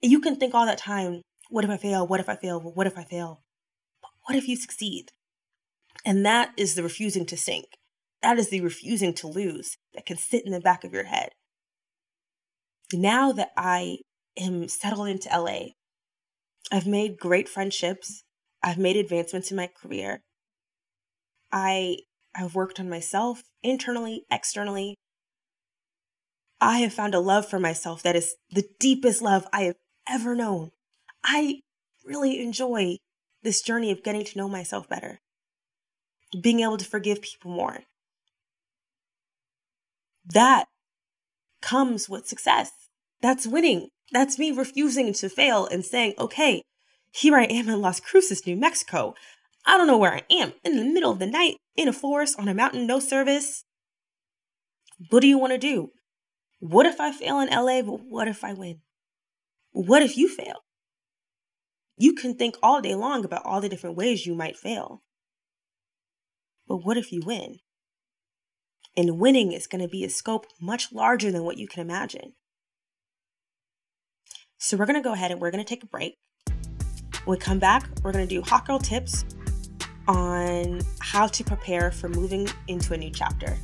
You 0.00 0.20
can 0.20 0.36
think 0.36 0.54
all 0.54 0.64
that 0.64 0.78
time, 0.78 1.22
what 1.50 1.64
if 1.64 1.70
I 1.70 1.76
fail? 1.76 2.06
What 2.06 2.20
if 2.20 2.28
I 2.28 2.36
fail? 2.36 2.60
What 2.60 2.86
if 2.86 2.96
I 2.96 3.02
fail? 3.02 3.42
But 4.00 4.12
what 4.26 4.36
if 4.36 4.46
you 4.46 4.54
succeed? 4.54 5.08
And 6.06 6.24
that 6.24 6.52
is 6.56 6.76
the 6.76 6.84
refusing 6.84 7.26
to 7.26 7.36
sink. 7.36 7.64
That 8.22 8.38
is 8.38 8.50
the 8.50 8.60
refusing 8.60 9.12
to 9.14 9.26
lose 9.26 9.76
that 9.94 10.06
can 10.06 10.16
sit 10.16 10.46
in 10.46 10.52
the 10.52 10.60
back 10.60 10.84
of 10.84 10.92
your 10.92 11.04
head. 11.04 11.30
Now 12.92 13.32
that 13.32 13.50
I 13.56 13.98
am 14.38 14.68
settled 14.68 15.08
into 15.08 15.28
LA, 15.36 15.70
I've 16.70 16.86
made 16.86 17.18
great 17.18 17.48
friendships. 17.48 18.22
I've 18.62 18.78
made 18.78 18.96
advancements 18.96 19.50
in 19.50 19.56
my 19.56 19.66
career. 19.66 20.20
I 21.52 21.98
have 22.34 22.54
worked 22.54 22.80
on 22.80 22.88
myself 22.88 23.42
internally, 23.62 24.24
externally. 24.30 24.96
I 26.60 26.78
have 26.78 26.94
found 26.94 27.14
a 27.14 27.20
love 27.20 27.46
for 27.46 27.60
myself 27.60 28.02
that 28.02 28.16
is 28.16 28.36
the 28.50 28.64
deepest 28.80 29.20
love 29.20 29.46
I 29.52 29.62
have 29.64 29.76
ever 30.08 30.34
known. 30.34 30.70
I 31.22 31.60
really 32.04 32.42
enjoy 32.42 32.96
this 33.42 33.60
journey 33.60 33.90
of 33.90 34.02
getting 34.02 34.24
to 34.24 34.38
know 34.38 34.48
myself 34.48 34.88
better, 34.88 35.20
being 36.40 36.60
able 36.60 36.78
to 36.78 36.84
forgive 36.84 37.20
people 37.20 37.50
more. 37.50 37.80
That 40.24 40.66
comes 41.60 42.08
with 42.08 42.26
success. 42.26 42.70
That's 43.20 43.46
winning. 43.46 43.88
That's 44.12 44.38
me 44.38 44.52
refusing 44.52 45.12
to 45.14 45.28
fail 45.28 45.66
and 45.66 45.84
saying, 45.84 46.14
okay, 46.18 46.62
here 47.12 47.36
I 47.36 47.44
am 47.44 47.68
in 47.68 47.80
Las 47.80 48.00
Cruces, 48.00 48.46
New 48.46 48.56
Mexico. 48.56 49.14
I 49.64 49.76
don't 49.76 49.86
know 49.86 49.98
where 49.98 50.12
I 50.12 50.22
am, 50.30 50.52
in 50.64 50.76
the 50.76 50.84
middle 50.84 51.12
of 51.12 51.18
the 51.18 51.26
night, 51.26 51.56
in 51.76 51.88
a 51.88 51.92
forest, 51.92 52.38
on 52.38 52.48
a 52.48 52.54
mountain, 52.54 52.86
no 52.86 52.98
service. 52.98 53.64
What 55.10 55.20
do 55.20 55.28
you 55.28 55.38
want 55.38 55.52
to 55.52 55.58
do? 55.58 55.90
What 56.58 56.86
if 56.86 57.00
I 57.00 57.12
fail 57.12 57.40
in 57.40 57.48
LA, 57.48 57.82
but 57.82 58.00
what 58.08 58.28
if 58.28 58.44
I 58.44 58.52
win? 58.52 58.80
What 59.70 60.02
if 60.02 60.16
you 60.16 60.28
fail? 60.28 60.64
You 61.96 62.14
can 62.14 62.34
think 62.34 62.56
all 62.62 62.80
day 62.80 62.94
long 62.94 63.24
about 63.24 63.44
all 63.44 63.60
the 63.60 63.68
different 63.68 63.96
ways 63.96 64.26
you 64.26 64.34
might 64.34 64.56
fail. 64.56 65.02
But 66.66 66.78
what 66.78 66.96
if 66.96 67.12
you 67.12 67.22
win? 67.24 67.58
And 68.96 69.18
winning 69.18 69.52
is 69.52 69.66
going 69.66 69.82
to 69.82 69.88
be 69.88 70.04
a 70.04 70.10
scope 70.10 70.46
much 70.60 70.92
larger 70.92 71.30
than 71.30 71.44
what 71.44 71.58
you 71.58 71.66
can 71.66 71.80
imagine. 71.80 72.34
So 74.58 74.76
we're 74.76 74.86
going 74.86 75.00
to 75.00 75.06
go 75.06 75.14
ahead 75.14 75.30
and 75.30 75.40
we're 75.40 75.50
going 75.50 75.64
to 75.64 75.68
take 75.68 75.82
a 75.82 75.86
break. 75.86 76.14
When 77.24 77.36
we 77.36 77.38
come 77.38 77.58
back, 77.58 77.88
we're 78.02 78.12
going 78.12 78.26
to 78.26 78.34
do 78.34 78.42
hot 78.42 78.66
girl 78.66 78.78
tips 78.78 79.24
on 80.08 80.80
how 81.00 81.26
to 81.26 81.44
prepare 81.44 81.90
for 81.90 82.08
moving 82.08 82.48
into 82.68 82.94
a 82.94 82.96
new 82.96 83.10
chapter. 83.10 83.56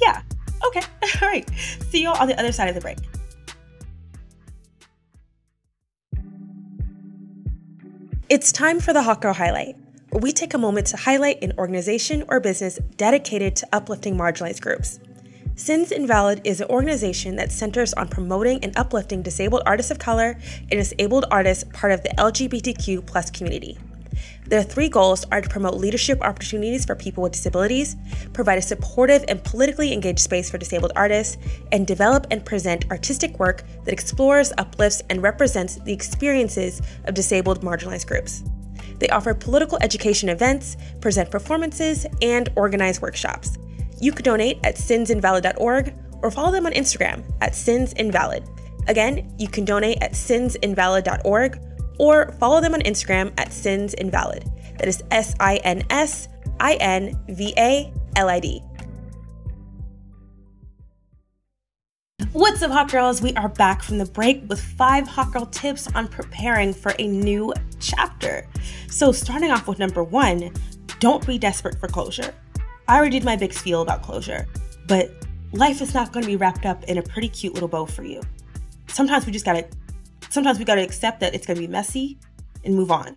Yeah, 0.00 0.22
okay, 0.66 0.82
all 1.22 1.28
right. 1.28 1.48
See 1.90 2.02
you 2.02 2.08
all 2.08 2.16
on 2.16 2.28
the 2.28 2.38
other 2.38 2.52
side 2.52 2.68
of 2.68 2.74
the 2.74 2.80
break. 2.80 2.98
It's 8.28 8.50
time 8.50 8.80
for 8.80 8.92
the 8.92 9.02
Hot 9.02 9.22
Girl 9.22 9.32
Highlight, 9.32 9.76
where 10.10 10.20
we 10.20 10.32
take 10.32 10.52
a 10.52 10.58
moment 10.58 10.88
to 10.88 10.96
highlight 10.96 11.44
an 11.44 11.52
organization 11.58 12.24
or 12.28 12.40
business 12.40 12.80
dedicated 12.96 13.54
to 13.56 13.68
uplifting 13.72 14.16
marginalized 14.16 14.60
groups. 14.60 14.98
Sins 15.54 15.90
Invalid 15.90 16.42
is 16.44 16.60
an 16.60 16.68
organization 16.68 17.36
that 17.36 17.50
centers 17.50 17.94
on 17.94 18.08
promoting 18.08 18.62
and 18.62 18.76
uplifting 18.76 19.22
disabled 19.22 19.62
artists 19.64 19.90
of 19.90 19.98
color 19.98 20.38
and 20.60 20.70
disabled 20.70 21.24
artists 21.30 21.64
part 21.72 21.92
of 21.92 22.02
the 22.02 22.10
LGBTQ 22.18 23.06
plus 23.06 23.30
community. 23.30 23.78
Their 24.48 24.62
three 24.62 24.88
goals 24.88 25.24
are 25.32 25.40
to 25.40 25.48
promote 25.48 25.74
leadership 25.74 26.22
opportunities 26.22 26.84
for 26.84 26.94
people 26.94 27.22
with 27.22 27.32
disabilities, 27.32 27.96
provide 28.32 28.58
a 28.58 28.62
supportive 28.62 29.24
and 29.28 29.42
politically 29.42 29.92
engaged 29.92 30.20
space 30.20 30.50
for 30.50 30.58
disabled 30.58 30.92
artists, 30.94 31.36
and 31.72 31.86
develop 31.86 32.26
and 32.30 32.44
present 32.44 32.84
artistic 32.90 33.38
work 33.38 33.64
that 33.84 33.92
explores, 33.92 34.52
uplifts, 34.58 35.02
and 35.10 35.22
represents 35.22 35.76
the 35.76 35.92
experiences 35.92 36.80
of 37.04 37.14
disabled 37.14 37.62
marginalized 37.62 38.06
groups. 38.06 38.44
They 38.98 39.08
offer 39.08 39.34
political 39.34 39.78
education 39.82 40.28
events, 40.28 40.76
present 41.00 41.30
performances, 41.30 42.06
and 42.22 42.48
organize 42.56 43.02
workshops. 43.02 43.58
You 44.00 44.12
can 44.12 44.24
donate 44.24 44.58
at 44.64 44.76
sinsinvalid.org 44.76 45.94
or 46.22 46.30
follow 46.30 46.52
them 46.52 46.66
on 46.66 46.72
Instagram 46.72 47.24
at 47.40 47.52
sinsinvalid. 47.52 48.46
Again, 48.88 49.34
you 49.38 49.48
can 49.48 49.64
donate 49.64 49.98
at 50.00 50.12
sinsinvalid.org 50.12 51.60
or 51.98 52.32
follow 52.32 52.60
them 52.60 52.74
on 52.74 52.80
Instagram 52.80 53.32
at 53.38 53.52
Sins 53.52 53.94
Invalid. 53.94 54.44
That 54.78 54.88
is 54.88 55.02
S 55.10 55.34
I 55.40 55.56
N 55.56 55.84
S 55.90 56.28
I 56.60 56.74
N 56.74 57.18
V 57.28 57.54
A 57.56 57.92
L 58.16 58.28
I 58.28 58.40
D. 58.40 58.62
What's 62.32 62.60
up, 62.62 62.70
hot 62.70 62.90
girls? 62.90 63.22
We 63.22 63.32
are 63.34 63.48
back 63.48 63.82
from 63.82 63.96
the 63.96 64.04
break 64.04 64.46
with 64.48 64.60
five 64.60 65.08
hot 65.08 65.32
girl 65.32 65.46
tips 65.46 65.88
on 65.94 66.06
preparing 66.06 66.74
for 66.74 66.92
a 66.98 67.06
new 67.06 67.54
chapter. 67.80 68.46
So, 68.90 69.10
starting 69.10 69.50
off 69.50 69.66
with 69.66 69.78
number 69.78 70.04
one, 70.04 70.52
don't 71.00 71.26
be 71.26 71.38
desperate 71.38 71.80
for 71.80 71.88
closure. 71.88 72.34
I 72.88 72.96
already 72.96 73.18
did 73.18 73.24
my 73.24 73.36
big 73.36 73.54
spiel 73.54 73.80
about 73.80 74.02
closure, 74.02 74.46
but 74.86 75.10
life 75.52 75.80
is 75.80 75.94
not 75.94 76.12
going 76.12 76.24
to 76.24 76.28
be 76.28 76.36
wrapped 76.36 76.66
up 76.66 76.84
in 76.84 76.98
a 76.98 77.02
pretty 77.02 77.28
cute 77.28 77.54
little 77.54 77.68
bow 77.68 77.86
for 77.86 78.04
you. 78.04 78.20
Sometimes 78.88 79.24
we 79.24 79.32
just 79.32 79.44
got 79.44 79.54
to 79.54 79.66
sometimes 80.30 80.58
we 80.58 80.64
got 80.64 80.76
to 80.76 80.82
accept 80.82 81.20
that 81.20 81.34
it's 81.34 81.46
going 81.46 81.56
to 81.56 81.60
be 81.60 81.72
messy 81.72 82.18
and 82.64 82.74
move 82.74 82.90
on. 82.90 83.16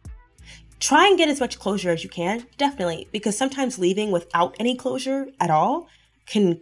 Try 0.80 1.08
and 1.08 1.18
get 1.18 1.30
as 1.30 1.40
much 1.40 1.60
closure 1.60 1.90
as 1.90 2.04
you 2.04 2.10
can, 2.10 2.46
definitely, 2.58 3.10
because 3.12 3.38
sometimes 3.38 3.78
leaving 3.78 4.12
without 4.12 4.56
any 4.60 4.76
closure 4.76 5.28
at 5.40 5.50
all 5.50 5.88
can 6.26 6.62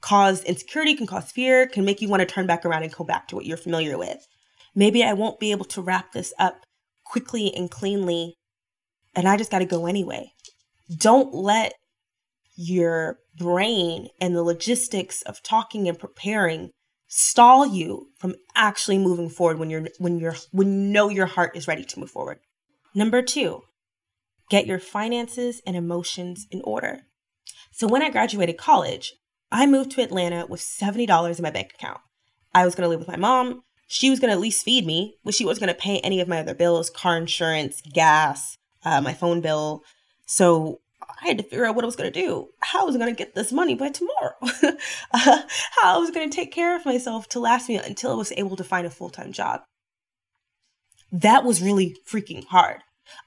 cause 0.00 0.42
insecurity, 0.44 0.96
can 0.96 1.06
cause 1.06 1.30
fear, 1.30 1.66
can 1.66 1.84
make 1.84 2.02
you 2.02 2.08
want 2.08 2.20
to 2.20 2.26
turn 2.26 2.46
back 2.46 2.66
around 2.66 2.82
and 2.82 2.92
go 2.92 3.04
back 3.04 3.28
to 3.28 3.36
what 3.36 3.46
you're 3.46 3.56
familiar 3.56 3.96
with. 3.96 4.26
Maybe 4.74 5.04
I 5.04 5.12
won't 5.12 5.38
be 5.38 5.52
able 5.52 5.66
to 5.66 5.82
wrap 5.82 6.12
this 6.12 6.34
up 6.38 6.66
quickly 7.04 7.54
and 7.54 7.70
cleanly, 7.70 8.34
and 9.14 9.28
I 9.28 9.36
just 9.36 9.50
got 9.50 9.60
to 9.60 9.64
go 9.64 9.86
anyway. 9.86 10.32
Don't 10.96 11.32
let 11.32 11.74
your 12.56 13.18
brain 13.36 14.08
and 14.20 14.34
the 14.34 14.42
logistics 14.42 15.22
of 15.22 15.42
talking 15.42 15.88
and 15.88 15.98
preparing 15.98 16.70
stall 17.14 17.66
you 17.66 18.08
from 18.16 18.34
actually 18.54 18.96
moving 18.96 19.28
forward 19.28 19.58
when 19.58 19.68
you're 19.68 19.86
when 19.98 20.18
you're 20.18 20.34
when 20.50 20.68
you 20.68 20.92
know 20.92 21.10
your 21.10 21.26
heart 21.26 21.54
is 21.54 21.68
ready 21.68 21.84
to 21.84 22.00
move 22.00 22.10
forward. 22.10 22.38
Number 22.94 23.20
2, 23.20 23.60
get 24.48 24.66
your 24.66 24.78
finances 24.78 25.60
and 25.66 25.76
emotions 25.76 26.46
in 26.50 26.62
order. 26.64 27.00
So 27.70 27.86
when 27.86 28.02
I 28.02 28.08
graduated 28.08 28.56
college, 28.56 29.12
I 29.50 29.66
moved 29.66 29.90
to 29.92 30.02
Atlanta 30.02 30.46
with 30.46 30.60
$70 30.62 31.38
in 31.38 31.42
my 31.42 31.50
bank 31.50 31.72
account. 31.74 32.00
I 32.54 32.64
was 32.64 32.74
going 32.74 32.84
to 32.84 32.88
live 32.88 33.00
with 33.00 33.08
my 33.08 33.16
mom. 33.16 33.62
She 33.86 34.08
was 34.08 34.18
going 34.18 34.30
to 34.30 34.34
at 34.34 34.40
least 34.40 34.64
feed 34.64 34.86
me, 34.86 35.16
but 35.22 35.34
she 35.34 35.44
wasn't 35.44 35.66
going 35.66 35.74
to 35.74 35.82
pay 35.82 35.98
any 35.98 36.20
of 36.20 36.28
my 36.28 36.40
other 36.40 36.54
bills, 36.54 36.88
car 36.88 37.18
insurance, 37.18 37.82
gas, 37.92 38.56
uh, 38.86 39.02
my 39.02 39.12
phone 39.12 39.42
bill. 39.42 39.82
So 40.24 40.80
I 41.20 41.28
had 41.28 41.38
to 41.38 41.44
figure 41.44 41.66
out 41.66 41.74
what 41.74 41.84
I 41.84 41.86
was 41.86 41.96
going 41.96 42.12
to 42.12 42.20
do. 42.20 42.48
How 42.60 42.82
I 42.82 42.84
was 42.84 42.96
going 42.96 43.14
to 43.14 43.18
get 43.18 43.34
this 43.34 43.52
money 43.52 43.74
by 43.74 43.90
tomorrow. 43.90 44.34
uh, 44.42 45.42
how 45.80 45.96
I 45.96 45.98
was 45.98 46.10
going 46.10 46.28
to 46.28 46.34
take 46.34 46.52
care 46.52 46.76
of 46.76 46.84
myself 46.84 47.28
to 47.30 47.40
last 47.40 47.68
me 47.68 47.76
until 47.76 48.12
I 48.12 48.16
was 48.16 48.32
able 48.36 48.56
to 48.56 48.64
find 48.64 48.86
a 48.86 48.90
full 48.90 49.10
time 49.10 49.32
job. 49.32 49.62
That 51.10 51.44
was 51.44 51.62
really 51.62 51.96
freaking 52.08 52.44
hard. 52.44 52.82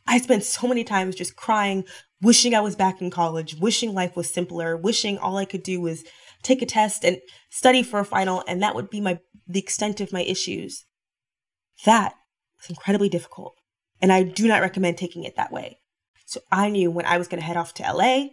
I 0.07 0.17
spent 0.17 0.43
so 0.43 0.67
many 0.67 0.83
times 0.83 1.15
just 1.15 1.35
crying, 1.35 1.83
wishing 2.21 2.55
I 2.55 2.61
was 2.61 2.75
back 2.75 3.01
in 3.01 3.11
college, 3.11 3.55
wishing 3.55 3.93
life 3.93 4.15
was 4.15 4.29
simpler, 4.29 4.75
wishing 4.75 5.17
all 5.17 5.37
I 5.37 5.45
could 5.45 5.63
do 5.63 5.81
was 5.81 6.03
take 6.41 6.61
a 6.61 6.65
test 6.65 7.03
and 7.03 7.19
study 7.49 7.83
for 7.83 7.99
a 7.99 8.05
final, 8.05 8.43
and 8.47 8.61
that 8.61 8.75
would 8.75 8.89
be 8.89 9.01
my 9.01 9.19
the 9.47 9.59
extent 9.59 10.01
of 10.01 10.13
my 10.13 10.21
issues. 10.21 10.85
That 11.85 12.15
was 12.59 12.69
incredibly 12.69 13.09
difficult, 13.09 13.55
and 14.01 14.11
I 14.11 14.23
do 14.23 14.47
not 14.47 14.61
recommend 14.61 14.97
taking 14.97 15.23
it 15.23 15.35
that 15.35 15.51
way. 15.51 15.79
So 16.35 16.41
I 16.51 16.69
knew 16.69 16.91
when 16.91 17.05
I 17.05 17.17
was 17.17 17.29
going 17.29 17.39
to 17.39 17.45
head 17.45 17.55
off 17.55 17.73
to 17.75 17.83
LA, 17.83 18.25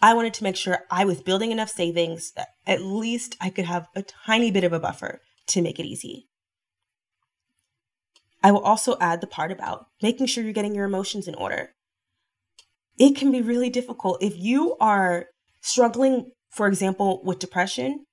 I 0.00 0.14
wanted 0.14 0.32
to 0.34 0.44
make 0.44 0.54
sure 0.54 0.84
I 0.92 1.04
was 1.04 1.20
building 1.20 1.50
enough 1.50 1.70
savings 1.70 2.30
that 2.36 2.50
at 2.68 2.82
least 2.82 3.36
I 3.40 3.50
could 3.50 3.64
have 3.64 3.88
a 3.96 4.04
tiny 4.04 4.52
bit 4.52 4.62
of 4.62 4.72
a 4.72 4.78
buffer 4.78 5.22
to 5.48 5.60
make 5.60 5.80
it 5.80 5.84
easy. 5.84 6.28
I 8.44 8.52
will 8.52 8.60
also 8.60 8.96
add 9.00 9.20
the 9.20 9.26
part 9.26 9.50
about 9.50 9.86
making 10.00 10.26
sure 10.26 10.44
you're 10.44 10.52
getting 10.52 10.76
your 10.76 10.84
emotions 10.84 11.26
in 11.26 11.34
order. 11.34 11.70
It 12.96 13.16
can 13.16 13.32
be 13.32 13.42
really 13.42 13.70
difficult 13.70 14.22
if 14.22 14.36
you 14.36 14.76
are 14.80 15.26
struggling, 15.60 16.30
for 16.50 16.68
example, 16.68 17.20
with 17.24 17.40
depression. 17.40 18.04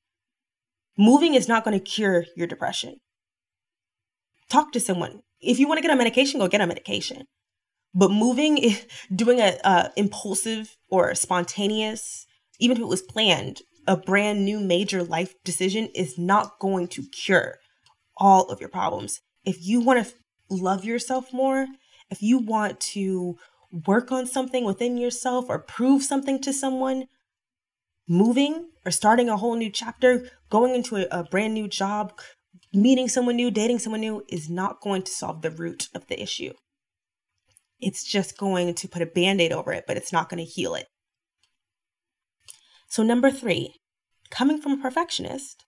Moving 0.98 1.36
is 1.36 1.48
not 1.48 1.64
going 1.64 1.80
to 1.80 1.86
cure 1.86 2.26
your 2.36 2.48
depression. 2.48 2.96
Talk 4.50 4.72
to 4.72 4.80
someone. 4.80 5.20
If 5.40 5.60
you 5.60 5.68
want 5.68 5.78
to 5.78 5.84
get 5.84 5.92
on 5.92 6.00
medication, 6.00 6.40
go 6.40 6.48
get 6.48 6.62
on 6.62 6.68
medication. 6.68 7.26
But 7.98 8.12
moving, 8.12 8.64
eh, 8.64 8.76
doing 9.16 9.40
a, 9.40 9.58
a 9.64 9.92
impulsive 9.96 10.76
or 10.90 11.16
spontaneous, 11.16 12.28
even 12.60 12.78
if 12.78 12.84
it 12.84 12.88
was 12.88 13.02
planned, 13.02 13.62
a 13.88 13.96
brand 13.96 14.44
new 14.44 14.60
major 14.60 15.02
life 15.02 15.34
decision 15.46 15.88
is 15.96 16.18
not 16.18 16.60
going 16.60 16.90
to 16.90 17.04
cure 17.04 17.56
all 18.18 18.50
of 18.50 18.60
your 18.60 18.70
problems. 18.70 19.22
If 19.46 19.66
you 19.66 19.80
want 19.80 20.06
to 20.06 20.14
love 20.50 20.84
yourself 20.84 21.32
more, 21.32 21.68
if 22.10 22.22
you 22.22 22.38
want 22.40 22.80
to 22.82 23.38
work 23.88 24.12
on 24.12 24.28
something 24.28 24.66
within 24.66 24.98
yourself 24.98 25.46
or 25.48 25.60
prove 25.60 26.04
something 26.04 26.42
to 26.42 26.54
someone, 26.54 27.06
moving 28.08 28.70
or 28.86 28.92
starting 28.92 29.30
a 29.30 29.38
whole 29.38 29.56
new 29.56 29.70
chapter, 29.70 30.30
going 30.50 30.76
into 30.76 30.98
a, 30.98 31.20
a, 31.20 31.24
brand 31.24 31.54
new 31.54 31.68
job, 31.68 32.14
meeting 32.74 33.08
someone 33.08 33.36
new, 33.36 33.50
dating 33.50 33.80
someone 33.80 34.02
new 34.02 34.24
is 34.30 34.50
not 34.50 34.82
going 34.82 35.02
to 35.02 35.12
solve 35.12 35.42
the 35.42 35.52
root 35.52 35.88
of 35.96 36.08
the 36.08 36.22
issue. 36.22 36.54
It's 37.86 38.04
just 38.04 38.36
going 38.36 38.74
to 38.74 38.88
put 38.88 39.04
a 39.04 39.06
band 39.06 39.40
aid 39.40 39.52
over 39.52 39.72
it, 39.72 39.84
but 39.86 39.96
it's 39.96 40.12
not 40.12 40.28
going 40.28 40.44
to 40.44 40.52
heal 40.52 40.74
it. 40.74 40.88
So, 42.90 43.04
number 43.04 43.30
three, 43.30 43.76
coming 44.32 44.60
from 44.60 44.72
a 44.74 44.82
perfectionist, 44.82 45.64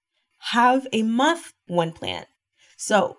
have 0.52 0.88
a 0.92 1.04
month 1.04 1.54
one 1.68 1.92
plan. 1.92 2.26
So, 2.76 3.18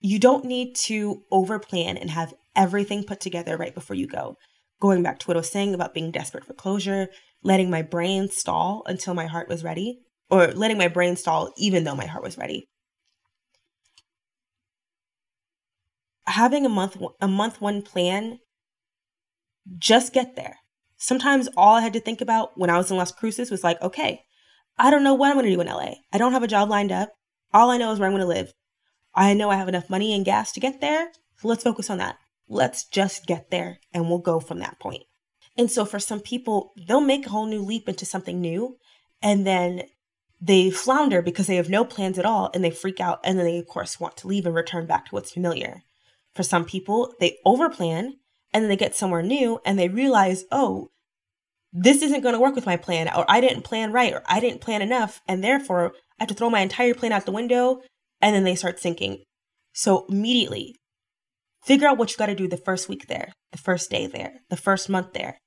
you 0.00 0.18
don't 0.18 0.44
need 0.44 0.76
to 0.84 1.22
over 1.30 1.58
plan 1.58 1.96
and 1.96 2.10
have 2.10 2.34
everything 2.54 3.02
put 3.04 3.20
together 3.20 3.56
right 3.56 3.74
before 3.74 3.96
you 3.96 4.06
go. 4.06 4.36
Going 4.78 5.02
back 5.02 5.18
to 5.20 5.26
what 5.26 5.38
I 5.38 5.40
was 5.40 5.50
saying 5.50 5.72
about 5.72 5.94
being 5.94 6.10
desperate 6.10 6.44
for 6.44 6.52
closure, 6.52 7.08
letting 7.42 7.70
my 7.70 7.80
brain 7.80 8.28
stall 8.28 8.82
until 8.84 9.14
my 9.14 9.26
heart 9.26 9.48
was 9.48 9.64
ready, 9.64 10.00
or 10.28 10.48
letting 10.48 10.76
my 10.76 10.88
brain 10.88 11.16
stall 11.16 11.50
even 11.56 11.84
though 11.84 11.94
my 11.94 12.06
heart 12.06 12.24
was 12.24 12.36
ready. 12.36 12.66
Having 16.26 16.64
a 16.64 16.68
month 16.68 16.96
a 17.20 17.28
month 17.28 17.60
one 17.60 17.82
plan 17.82 18.38
just 19.78 20.12
get 20.12 20.36
there. 20.36 20.58
Sometimes 20.96 21.48
all 21.56 21.74
i 21.76 21.80
had 21.80 21.92
to 21.92 22.00
think 22.00 22.20
about 22.20 22.56
when 22.56 22.70
i 22.70 22.78
was 22.78 22.90
in 22.90 22.96
las 22.96 23.12
cruces 23.12 23.50
was 23.50 23.64
like 23.64 23.80
okay 23.82 24.22
i 24.78 24.90
don't 24.90 25.02
know 25.02 25.14
what 25.14 25.28
i'm 25.28 25.34
going 25.34 25.46
to 25.46 25.52
do 25.52 25.60
in 25.60 25.66
la 25.66 25.94
i 26.12 26.18
don't 26.18 26.32
have 26.32 26.42
a 26.42 26.48
job 26.48 26.68
lined 26.70 26.92
up. 26.92 27.12
All 27.52 27.70
i 27.70 27.76
know 27.76 27.92
is 27.92 27.98
where 27.98 28.08
i'm 28.08 28.14
going 28.14 28.22
to 28.22 28.26
live. 28.26 28.52
I 29.14 29.34
know 29.34 29.50
i 29.50 29.56
have 29.56 29.68
enough 29.68 29.90
money 29.90 30.14
and 30.14 30.24
gas 30.24 30.52
to 30.52 30.60
get 30.60 30.80
there. 30.80 31.10
So 31.36 31.48
let's 31.48 31.64
focus 31.64 31.90
on 31.90 31.98
that. 31.98 32.16
Let's 32.48 32.84
just 32.84 33.26
get 33.26 33.50
there 33.50 33.80
and 33.92 34.08
we'll 34.08 34.18
go 34.18 34.38
from 34.38 34.60
that 34.60 34.78
point. 34.78 35.02
And 35.56 35.70
so 35.70 35.84
for 35.84 35.98
some 35.98 36.20
people 36.20 36.72
they'll 36.86 37.00
make 37.00 37.26
a 37.26 37.30
whole 37.30 37.46
new 37.46 37.62
leap 37.62 37.88
into 37.88 38.06
something 38.06 38.40
new 38.40 38.76
and 39.20 39.46
then 39.46 39.82
they 40.40 40.70
flounder 40.70 41.22
because 41.22 41.46
they 41.46 41.56
have 41.56 41.70
no 41.70 41.84
plans 41.84 42.18
at 42.18 42.26
all 42.26 42.50
and 42.52 42.64
they 42.64 42.70
freak 42.70 43.00
out 43.00 43.20
and 43.24 43.38
then 43.38 43.46
they 43.46 43.58
of 43.58 43.66
course 43.66 44.00
want 44.00 44.16
to 44.18 44.28
leave 44.28 44.46
and 44.46 44.54
return 44.54 44.86
back 44.86 45.06
to 45.06 45.14
what's 45.14 45.32
familiar 45.32 45.82
for 46.34 46.42
some 46.42 46.64
people, 46.64 47.14
they 47.20 47.38
overplan 47.46 48.12
and 48.52 48.62
then 48.62 48.68
they 48.68 48.76
get 48.76 48.94
somewhere 48.94 49.22
new 49.22 49.60
and 49.64 49.78
they 49.78 49.88
realize, 49.88 50.44
oh, 50.50 50.88
this 51.72 52.02
isn't 52.02 52.20
going 52.20 52.34
to 52.34 52.40
work 52.40 52.54
with 52.54 52.66
my 52.66 52.76
plan, 52.76 53.08
or 53.08 53.24
I 53.28 53.40
didn't 53.40 53.62
plan 53.62 53.92
right, 53.92 54.12
or 54.12 54.22
I 54.26 54.40
didn't 54.40 54.60
plan 54.60 54.82
enough, 54.82 55.22
and 55.26 55.42
therefore 55.42 55.92
I 56.20 56.24
have 56.24 56.28
to 56.28 56.34
throw 56.34 56.50
my 56.50 56.60
entire 56.60 56.92
plan 56.92 57.12
out 57.12 57.24
the 57.24 57.32
window, 57.32 57.80
and 58.20 58.34
then 58.36 58.44
they 58.44 58.54
start 58.54 58.78
sinking. 58.78 59.24
So 59.72 60.04
immediately, 60.10 60.76
figure 61.64 61.88
out 61.88 61.96
what 61.96 62.10
you 62.10 62.18
got 62.18 62.26
to 62.26 62.34
do 62.34 62.46
the 62.46 62.58
first 62.58 62.90
week 62.90 63.06
there, 63.06 63.32
the 63.52 63.58
first 63.58 63.90
day 63.90 64.06
there, 64.06 64.40
the 64.50 64.56
first 64.56 64.90
month 64.90 65.14
there. 65.14 65.38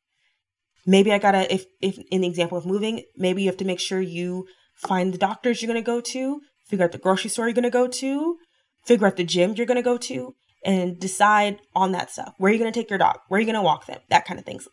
Maybe 0.88 1.12
I 1.12 1.20
gotta, 1.20 1.52
if 1.54 1.66
if 1.82 2.00
in 2.12 2.22
the 2.22 2.28
example 2.28 2.58
of 2.58 2.66
moving, 2.66 3.04
maybe 3.16 3.44
you 3.44 3.50
have 3.50 3.58
to 3.58 3.66
make 3.66 3.80
sure 3.80 4.02
you 4.02 4.48
find 4.76 5.14
the 5.14 5.20
doctors 5.20 5.62
you're 5.62 5.68
gonna 5.68 5.82
go 5.82 6.02
to, 6.02 6.42
figure 6.68 6.86
out 6.86 6.92
the 6.92 6.98
grocery 6.98 7.30
store 7.30 7.46
you're 7.46 7.54
gonna 7.54 7.70
go 7.70 7.88
to, 7.88 8.38
figure 8.86 9.06
out 9.06 9.16
the 9.16 9.24
gym 9.24 9.54
you're 9.56 9.66
gonna 9.68 9.84
go 9.84 9.98
to, 9.98 10.36
and 10.66 11.00
decide 11.00 11.60
on 11.76 11.92
that 11.94 12.10
stuff. 12.10 12.34
Where 12.38 12.50
are 12.50 12.54
you 12.54 12.60
going 12.60 12.74
to 12.74 12.78
take 12.78 12.90
your 12.90 13.00
dog? 13.00 13.20
Where 13.28 13.38
are 13.38 13.42
you 13.42 13.46
going 13.46 13.56
to 13.56 13.62
walk 13.62 13.86
them? 13.86 14.00
That 14.10 14.26
kind 14.26 14.40
of 14.40 14.46
things. 14.46 14.68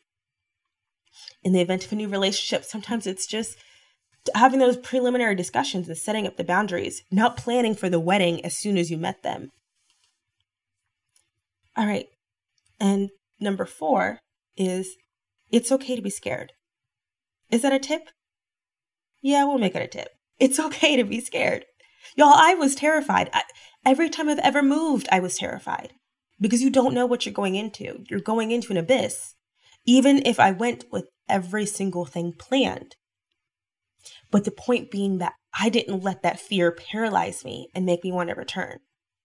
In 1.45 1.53
the 1.53 1.61
event 1.61 1.85
of 1.85 1.93
a 1.93 1.97
new 1.97 2.09
relationship, 2.09 2.65
sometimes 2.65 3.07
it's 3.07 3.27
just 3.27 3.57
having 4.35 4.59
those 4.59 4.79
preliminary 4.79 5.35
discussions 5.35 5.87
and 5.89 5.99
setting 5.99 6.27
up 6.27 6.37
the 6.37 6.45
boundaries, 6.45 7.03
not 7.11 7.37
planning 7.37 7.75
for 7.75 7.91
the 7.91 8.01
wedding 8.01 8.45
as 8.45 8.57
soon 8.57 8.79
as 8.79 8.91
you 8.91 8.97
met 8.97 9.23
them. 9.23 9.51
All 11.77 11.87
right. 11.87 12.07
And 12.81 13.11
number 13.39 13.67
four 13.67 14.19
is 14.57 14.97
it's 15.51 15.71
okay 15.73 15.95
to 15.95 16.03
be 16.03 16.11
scared. 16.11 16.53
Is 17.51 17.63
that 17.63 17.73
a 17.73 17.79
tip? 17.79 18.09
Yeah, 19.21 19.45
we'll 19.45 19.59
make 19.59 19.75
it 19.75 19.83
a 19.83 19.87
tip. 19.87 20.09
It's 20.39 20.59
okay 20.59 20.97
to 20.97 21.05
be 21.05 21.21
scared. 21.21 21.67
Y'all, 22.17 22.35
I 22.35 22.55
was 22.55 22.75
terrified. 22.75 23.29
I, 23.33 23.43
every 23.85 24.09
time 24.09 24.29
I've 24.29 24.39
ever 24.41 24.63
moved, 24.63 25.09
I 25.11 25.21
was 25.21 25.39
terrified 25.39 25.93
because 26.41 26.63
you 26.63 26.71
don't 26.71 26.95
know 26.95 27.07
what 27.07 27.25
you're 27.25 27.33
going 27.33 27.55
into. 27.55 28.05
You're 28.09 28.21
going 28.21 28.51
into 28.51 28.73
an 28.73 28.77
abyss, 28.77 29.35
even 29.87 30.25
if 30.27 30.41
I 30.41 30.51
went 30.51 30.85
with 30.91 31.07
every 31.29 31.67
single 31.67 32.05
thing 32.05 32.33
planned. 32.39 32.97
But 34.31 34.45
the 34.45 34.51
point 34.51 34.91
being 34.91 35.19
that 35.19 35.35
I 35.59 35.69
didn't 35.69 36.03
let 36.03 36.23
that 36.23 36.41
fear 36.41 36.73
paralyze 36.73 37.45
me 37.45 37.69
and 37.75 37.87
make 37.87 38.03
me 38.03 38.13
want 38.13 38.31
to 38.31 38.35
return. 38.35 38.79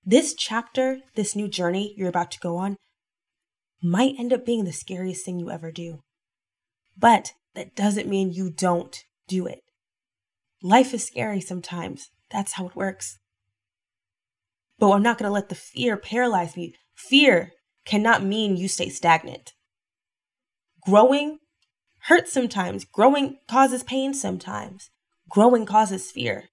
This 0.05 0.33
chapter, 0.33 0.99
this 1.15 1.35
new 1.35 1.47
journey 1.47 1.93
you're 1.97 2.09
about 2.09 2.31
to 2.31 2.39
go 2.39 2.57
on, 2.57 2.77
might 3.81 4.15
end 4.17 4.33
up 4.33 4.45
being 4.45 4.65
the 4.65 4.73
scariest 4.73 5.25
thing 5.25 5.39
you 5.39 5.49
ever 5.49 5.71
do. 5.71 5.99
But 6.97 7.33
that 7.55 7.75
doesn't 7.75 8.07
mean 8.07 8.31
you 8.31 8.49
don't 8.49 9.03
do 9.27 9.45
it. 9.45 9.59
Life 10.61 10.93
is 10.93 11.05
scary 11.05 11.41
sometimes. 11.41 12.09
That's 12.31 12.53
how 12.53 12.67
it 12.67 12.75
works. 12.75 13.17
But 14.79 14.91
I'm 14.91 15.03
not 15.03 15.17
going 15.17 15.29
to 15.29 15.33
let 15.33 15.49
the 15.49 15.55
fear 15.55 15.97
paralyze 15.97 16.55
me. 16.55 16.75
Fear 16.95 17.53
cannot 17.85 18.23
mean 18.23 18.57
you 18.57 18.67
stay 18.67 18.89
stagnant. 18.89 19.53
Growing 20.85 21.39
hurts 22.01 22.31
sometimes. 22.31 22.85
Growing 22.85 23.37
causes 23.49 23.83
pain 23.83 24.13
sometimes. 24.13 24.89
Growing 25.29 25.65
causes 25.65 26.11
fear. 26.11 26.45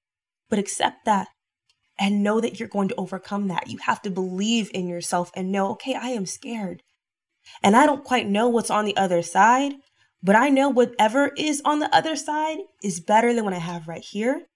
But 0.49 0.59
accept 0.59 1.05
that 1.05 1.29
and 1.99 2.23
know 2.23 2.41
that 2.41 2.59
you're 2.59 2.69
going 2.69 2.89
to 2.89 2.95
overcome 2.97 3.49
that. 3.49 3.71
You 3.71 3.79
have 3.79 4.03
to 4.03 4.11
believe 4.11 4.71
in 4.75 4.89
yourself 4.89 5.31
and 5.35 5.53
know, 5.53 5.71
okay, 5.73 5.95
I 5.95 6.09
am 6.09 6.27
scared. 6.27 6.83
And 7.63 7.77
I 7.77 7.87
don't 7.87 8.05
quite 8.05 8.29
know 8.29 8.49
what's 8.49 8.71
on 8.71 8.85
the 8.85 8.97
other 8.97 9.23
side, 9.23 9.75
but 10.23 10.35
I 10.35 10.49
know 10.49 10.69
whatever 10.69 11.31
is 11.37 11.61
on 11.65 11.79
the 11.79 11.95
other 11.95 12.17
side 12.17 12.59
is 12.83 13.01
better 13.01 13.35
than 13.35 13.45
what 13.45 13.53
I 13.53 13.59
have 13.59 13.87
right 13.87 14.03
here. 14.03 14.47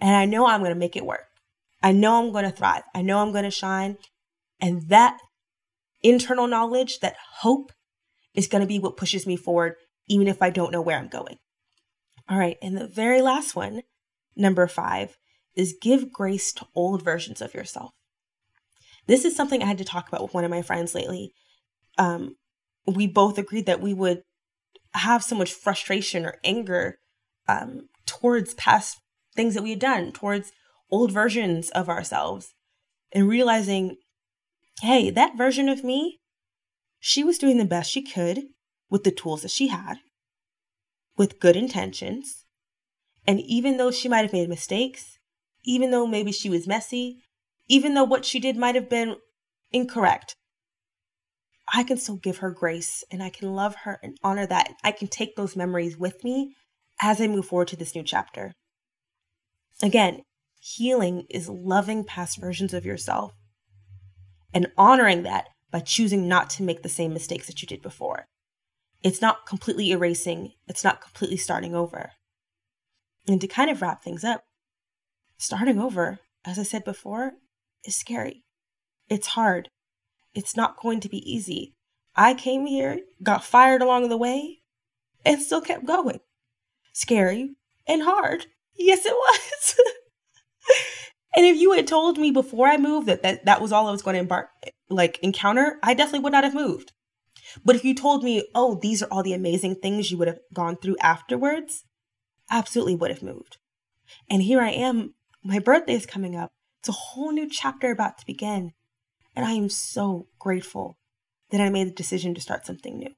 And 0.00 0.14
I 0.14 0.24
know 0.26 0.46
I'm 0.46 0.60
going 0.60 0.72
to 0.72 0.78
make 0.78 0.96
it 0.96 1.06
work. 1.06 1.26
I 1.82 1.92
know 1.92 2.22
I'm 2.22 2.32
going 2.32 2.44
to 2.44 2.50
thrive. 2.50 2.82
I 2.94 3.02
know 3.02 3.20
I'm 3.20 3.32
going 3.32 3.44
to 3.44 3.50
shine. 3.50 3.96
And 4.60 4.88
that 4.88 5.18
internal 6.02 6.46
knowledge, 6.46 7.00
that 7.00 7.16
hope 7.40 7.72
is 8.34 8.48
going 8.48 8.60
to 8.60 8.66
be 8.66 8.78
what 8.78 8.96
pushes 8.96 9.26
me 9.26 9.36
forward, 9.36 9.74
even 10.08 10.28
if 10.28 10.42
I 10.42 10.50
don't 10.50 10.72
know 10.72 10.80
where 10.80 10.98
I'm 10.98 11.08
going. 11.08 11.36
All 12.28 12.38
right. 12.38 12.56
And 12.60 12.76
the 12.76 12.88
very 12.88 13.22
last 13.22 13.54
one, 13.54 13.82
number 14.36 14.66
five, 14.66 15.16
is 15.54 15.76
give 15.80 16.12
grace 16.12 16.52
to 16.52 16.66
old 16.74 17.02
versions 17.02 17.40
of 17.40 17.54
yourself. 17.54 17.92
This 19.06 19.24
is 19.24 19.34
something 19.34 19.62
I 19.62 19.66
had 19.66 19.78
to 19.78 19.84
talk 19.84 20.08
about 20.08 20.22
with 20.22 20.34
one 20.34 20.44
of 20.44 20.50
my 20.50 20.62
friends 20.62 20.94
lately. 20.94 21.32
Um, 21.96 22.36
we 22.86 23.06
both 23.06 23.38
agreed 23.38 23.66
that 23.66 23.80
we 23.80 23.94
would 23.94 24.22
have 24.94 25.24
so 25.24 25.34
much 25.34 25.52
frustration 25.52 26.24
or 26.24 26.38
anger 26.44 26.98
um, 27.48 27.88
towards 28.06 28.54
past 28.54 29.00
things 29.34 29.54
that 29.54 29.62
we 29.62 29.70
had 29.70 29.78
done, 29.78 30.12
towards 30.12 30.52
old 30.90 31.12
versions 31.12 31.70
of 31.70 31.88
ourselves, 31.88 32.54
and 33.12 33.28
realizing, 33.28 33.96
hey, 34.80 35.10
that 35.10 35.36
version 35.36 35.68
of 35.68 35.84
me, 35.84 36.18
she 37.00 37.22
was 37.24 37.38
doing 37.38 37.58
the 37.58 37.64
best 37.64 37.90
she 37.90 38.02
could 38.02 38.44
with 38.90 39.04
the 39.04 39.10
tools 39.10 39.42
that 39.42 39.50
she 39.50 39.68
had, 39.68 39.98
with 41.16 41.40
good 41.40 41.56
intentions. 41.56 42.44
And 43.26 43.40
even 43.40 43.76
though 43.76 43.90
she 43.90 44.08
might 44.08 44.22
have 44.22 44.32
made 44.32 44.48
mistakes, 44.48 45.18
even 45.64 45.90
though 45.90 46.06
maybe 46.06 46.32
she 46.32 46.48
was 46.48 46.66
messy, 46.66 47.22
even 47.68 47.94
though 47.94 48.04
what 48.04 48.24
she 48.24 48.40
did 48.40 48.56
might 48.56 48.74
have 48.74 48.88
been 48.88 49.16
incorrect, 49.70 50.34
I 51.74 51.82
can 51.82 51.98
still 51.98 52.16
give 52.16 52.38
her 52.38 52.50
grace 52.50 53.04
and 53.10 53.22
I 53.22 53.28
can 53.28 53.54
love 53.54 53.74
her 53.84 54.00
and 54.02 54.16
honor 54.22 54.46
that. 54.46 54.72
I 54.82 54.92
can 54.92 55.08
take 55.08 55.36
those 55.36 55.56
memories 55.56 55.98
with 55.98 56.24
me 56.24 56.54
as 57.00 57.20
I 57.20 57.26
move 57.26 57.46
forward 57.46 57.68
to 57.68 57.76
this 57.76 57.94
new 57.94 58.02
chapter. 58.02 58.52
Again, 59.82 60.22
healing 60.58 61.26
is 61.30 61.48
loving 61.48 62.04
past 62.04 62.38
versions 62.40 62.74
of 62.74 62.84
yourself 62.84 63.34
and 64.52 64.70
honoring 64.76 65.22
that 65.22 65.48
by 65.70 65.80
choosing 65.80 66.26
not 66.26 66.50
to 66.50 66.62
make 66.62 66.82
the 66.82 66.88
same 66.88 67.12
mistakes 67.12 67.46
that 67.46 67.60
you 67.60 67.68
did 67.68 67.82
before. 67.82 68.26
It's 69.02 69.20
not 69.20 69.46
completely 69.46 69.90
erasing, 69.90 70.52
it's 70.66 70.82
not 70.82 71.00
completely 71.00 71.36
starting 71.36 71.74
over. 71.74 72.12
And 73.26 73.40
to 73.40 73.46
kind 73.46 73.70
of 73.70 73.82
wrap 73.82 74.02
things 74.02 74.24
up, 74.24 74.44
starting 75.36 75.78
over, 75.78 76.18
as 76.44 76.58
I 76.58 76.62
said 76.62 76.84
before, 76.84 77.32
is 77.84 77.96
scary. 77.96 78.44
It's 79.08 79.28
hard. 79.28 79.68
It's 80.34 80.56
not 80.56 80.80
going 80.80 81.00
to 81.00 81.08
be 81.08 81.18
easy. 81.30 81.74
I 82.16 82.34
came 82.34 82.66
here, 82.66 83.00
got 83.22 83.44
fired 83.44 83.82
along 83.82 84.08
the 84.08 84.16
way, 84.16 84.58
and 85.24 85.40
still 85.40 85.60
kept 85.60 85.86
going. 85.86 86.20
Scary 86.92 87.54
and 87.86 88.02
hard. 88.02 88.46
Yes, 88.76 89.04
it 89.06 89.12
was. 89.12 89.80
and 91.36 91.44
if 91.46 91.56
you 91.56 91.72
had 91.72 91.86
told 91.86 92.18
me 92.18 92.30
before 92.30 92.68
I 92.68 92.76
moved 92.76 93.06
that, 93.06 93.22
that 93.22 93.44
that 93.44 93.60
was 93.60 93.72
all 93.72 93.86
I 93.86 93.92
was 93.92 94.02
going 94.02 94.14
to 94.14 94.20
embark 94.20 94.48
like 94.88 95.18
encounter, 95.22 95.78
I 95.82 95.94
definitely 95.94 96.20
would 96.20 96.32
not 96.32 96.44
have 96.44 96.54
moved. 96.54 96.92
But 97.64 97.76
if 97.76 97.84
you 97.84 97.94
told 97.94 98.24
me, 98.24 98.48
oh, 98.54 98.78
these 98.80 99.02
are 99.02 99.08
all 99.10 99.22
the 99.22 99.34
amazing 99.34 99.76
things 99.76 100.10
you 100.10 100.18
would 100.18 100.28
have 100.28 100.40
gone 100.52 100.76
through 100.76 100.96
afterwards, 101.00 101.84
absolutely 102.50 102.94
would 102.94 103.10
have 103.10 103.22
moved. 103.22 103.58
And 104.30 104.42
here 104.42 104.60
I 104.60 104.70
am, 104.70 105.14
my 105.44 105.58
birthday 105.58 105.94
is 105.94 106.06
coming 106.06 106.36
up. 106.36 106.50
It's 106.80 106.88
a 106.88 106.92
whole 106.92 107.32
new 107.32 107.48
chapter 107.48 107.90
about 107.90 108.18
to 108.18 108.26
begin. 108.26 108.72
And 109.36 109.44
I 109.44 109.52
am 109.52 109.68
so 109.68 110.28
grateful 110.38 110.98
that 111.50 111.60
I 111.60 111.70
made 111.70 111.88
the 111.88 111.92
decision 111.94 112.34
to 112.34 112.40
start 112.40 112.66
something 112.66 112.98
new. 112.98 113.10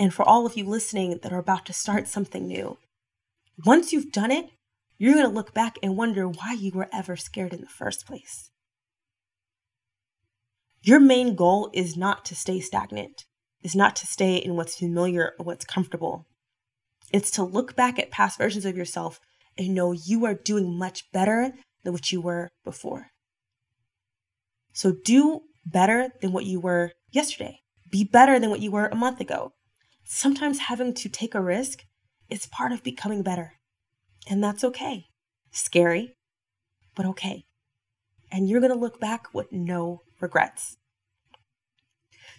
And 0.00 0.14
for 0.14 0.22
all 0.22 0.46
of 0.46 0.56
you 0.56 0.64
listening 0.64 1.18
that 1.22 1.32
are 1.32 1.38
about 1.38 1.66
to 1.66 1.72
start 1.72 2.06
something 2.06 2.46
new, 2.46 2.78
once 3.64 3.92
you've 3.92 4.12
done 4.12 4.30
it, 4.30 4.50
you're 4.98 5.14
going 5.14 5.26
to 5.26 5.32
look 5.32 5.54
back 5.54 5.78
and 5.82 5.96
wonder 5.96 6.28
why 6.28 6.52
you 6.52 6.72
were 6.74 6.88
ever 6.92 7.16
scared 7.16 7.54
in 7.54 7.60
the 7.60 7.68
first 7.68 8.06
place. 8.06 8.50
Your 10.82 11.00
main 11.00 11.34
goal 11.34 11.70
is 11.72 11.96
not 11.96 12.24
to 12.26 12.34
stay 12.34 12.60
stagnant, 12.60 13.24
is 13.62 13.74
not 13.74 13.96
to 13.96 14.06
stay 14.06 14.36
in 14.36 14.56
what's 14.56 14.76
familiar 14.76 15.32
or 15.38 15.44
what's 15.44 15.64
comfortable. 15.64 16.26
It's 17.12 17.30
to 17.32 17.42
look 17.42 17.74
back 17.74 17.98
at 17.98 18.10
past 18.10 18.38
versions 18.38 18.64
of 18.64 18.76
yourself 18.76 19.20
and 19.56 19.74
know 19.74 19.92
you 19.92 20.24
are 20.24 20.34
doing 20.34 20.76
much 20.76 21.10
better 21.12 21.52
than 21.82 21.92
what 21.92 22.12
you 22.12 22.20
were 22.20 22.48
before. 22.64 23.08
So 24.72 24.92
do 25.04 25.42
better 25.64 26.10
than 26.20 26.32
what 26.32 26.44
you 26.44 26.60
were 26.60 26.92
yesterday. 27.10 27.60
Be 27.90 28.04
better 28.04 28.38
than 28.38 28.50
what 28.50 28.60
you 28.60 28.70
were 28.70 28.86
a 28.86 28.96
month 28.96 29.20
ago. 29.20 29.52
Sometimes 30.04 30.58
having 30.58 30.94
to 30.94 31.08
take 31.08 31.34
a 31.34 31.40
risk 31.40 31.84
is 32.30 32.46
part 32.46 32.72
of 32.72 32.82
becoming 32.82 33.22
better. 33.22 33.57
And 34.28 34.44
that's 34.44 34.64
okay. 34.64 35.06
Scary, 35.50 36.14
but 36.94 37.06
okay. 37.06 37.44
And 38.30 38.48
you're 38.48 38.60
going 38.60 38.72
to 38.72 38.78
look 38.78 39.00
back 39.00 39.32
with 39.32 39.50
no 39.50 40.02
regrets. 40.20 40.76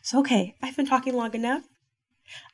So, 0.03 0.19
okay, 0.19 0.55
I've 0.61 0.77
been 0.77 0.85
talking 0.85 1.15
long 1.15 1.33
enough. 1.33 1.63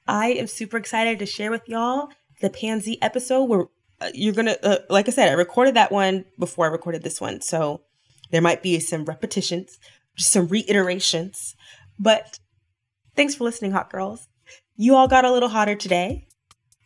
I 0.08 0.28
am 0.30 0.48
super 0.48 0.78
excited 0.78 1.20
to 1.20 1.26
share 1.26 1.52
with 1.52 1.68
y'all 1.68 2.10
the 2.42 2.50
Pansy 2.50 3.02
episode 3.02 3.44
where 3.44 3.66
uh, 4.00 4.10
you're 4.14 4.34
going 4.34 4.48
to, 4.48 4.66
uh, 4.66 4.78
like 4.90 5.08
I 5.08 5.12
said, 5.12 5.30
I 5.30 5.34
recorded 5.34 5.76
that 5.76 5.92
one 5.92 6.26
before 6.40 6.66
I 6.66 6.70
recorded 6.70 7.04
this 7.04 7.20
one. 7.20 7.42
So 7.42 7.82
there 8.32 8.42
might 8.42 8.64
be 8.64 8.80
some 8.80 9.06
repetitions, 9.06 9.78
just 10.16 10.32
some 10.32 10.48
reiterations. 10.48 11.56
But 12.00 12.40
thanks 13.16 13.36
for 13.36 13.44
listening, 13.44 13.72
hot 13.72 13.92
girls. 13.92 14.28
You 14.78 14.96
all 14.96 15.08
got 15.08 15.26
a 15.26 15.32
little 15.32 15.50
hotter 15.50 15.76
today, 15.76 16.28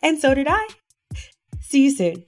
and 0.02 0.20
so 0.20 0.34
did 0.36 0.48
I. 0.48 0.68
See 1.70 1.84
you 1.84 1.92
soon. 1.92 2.26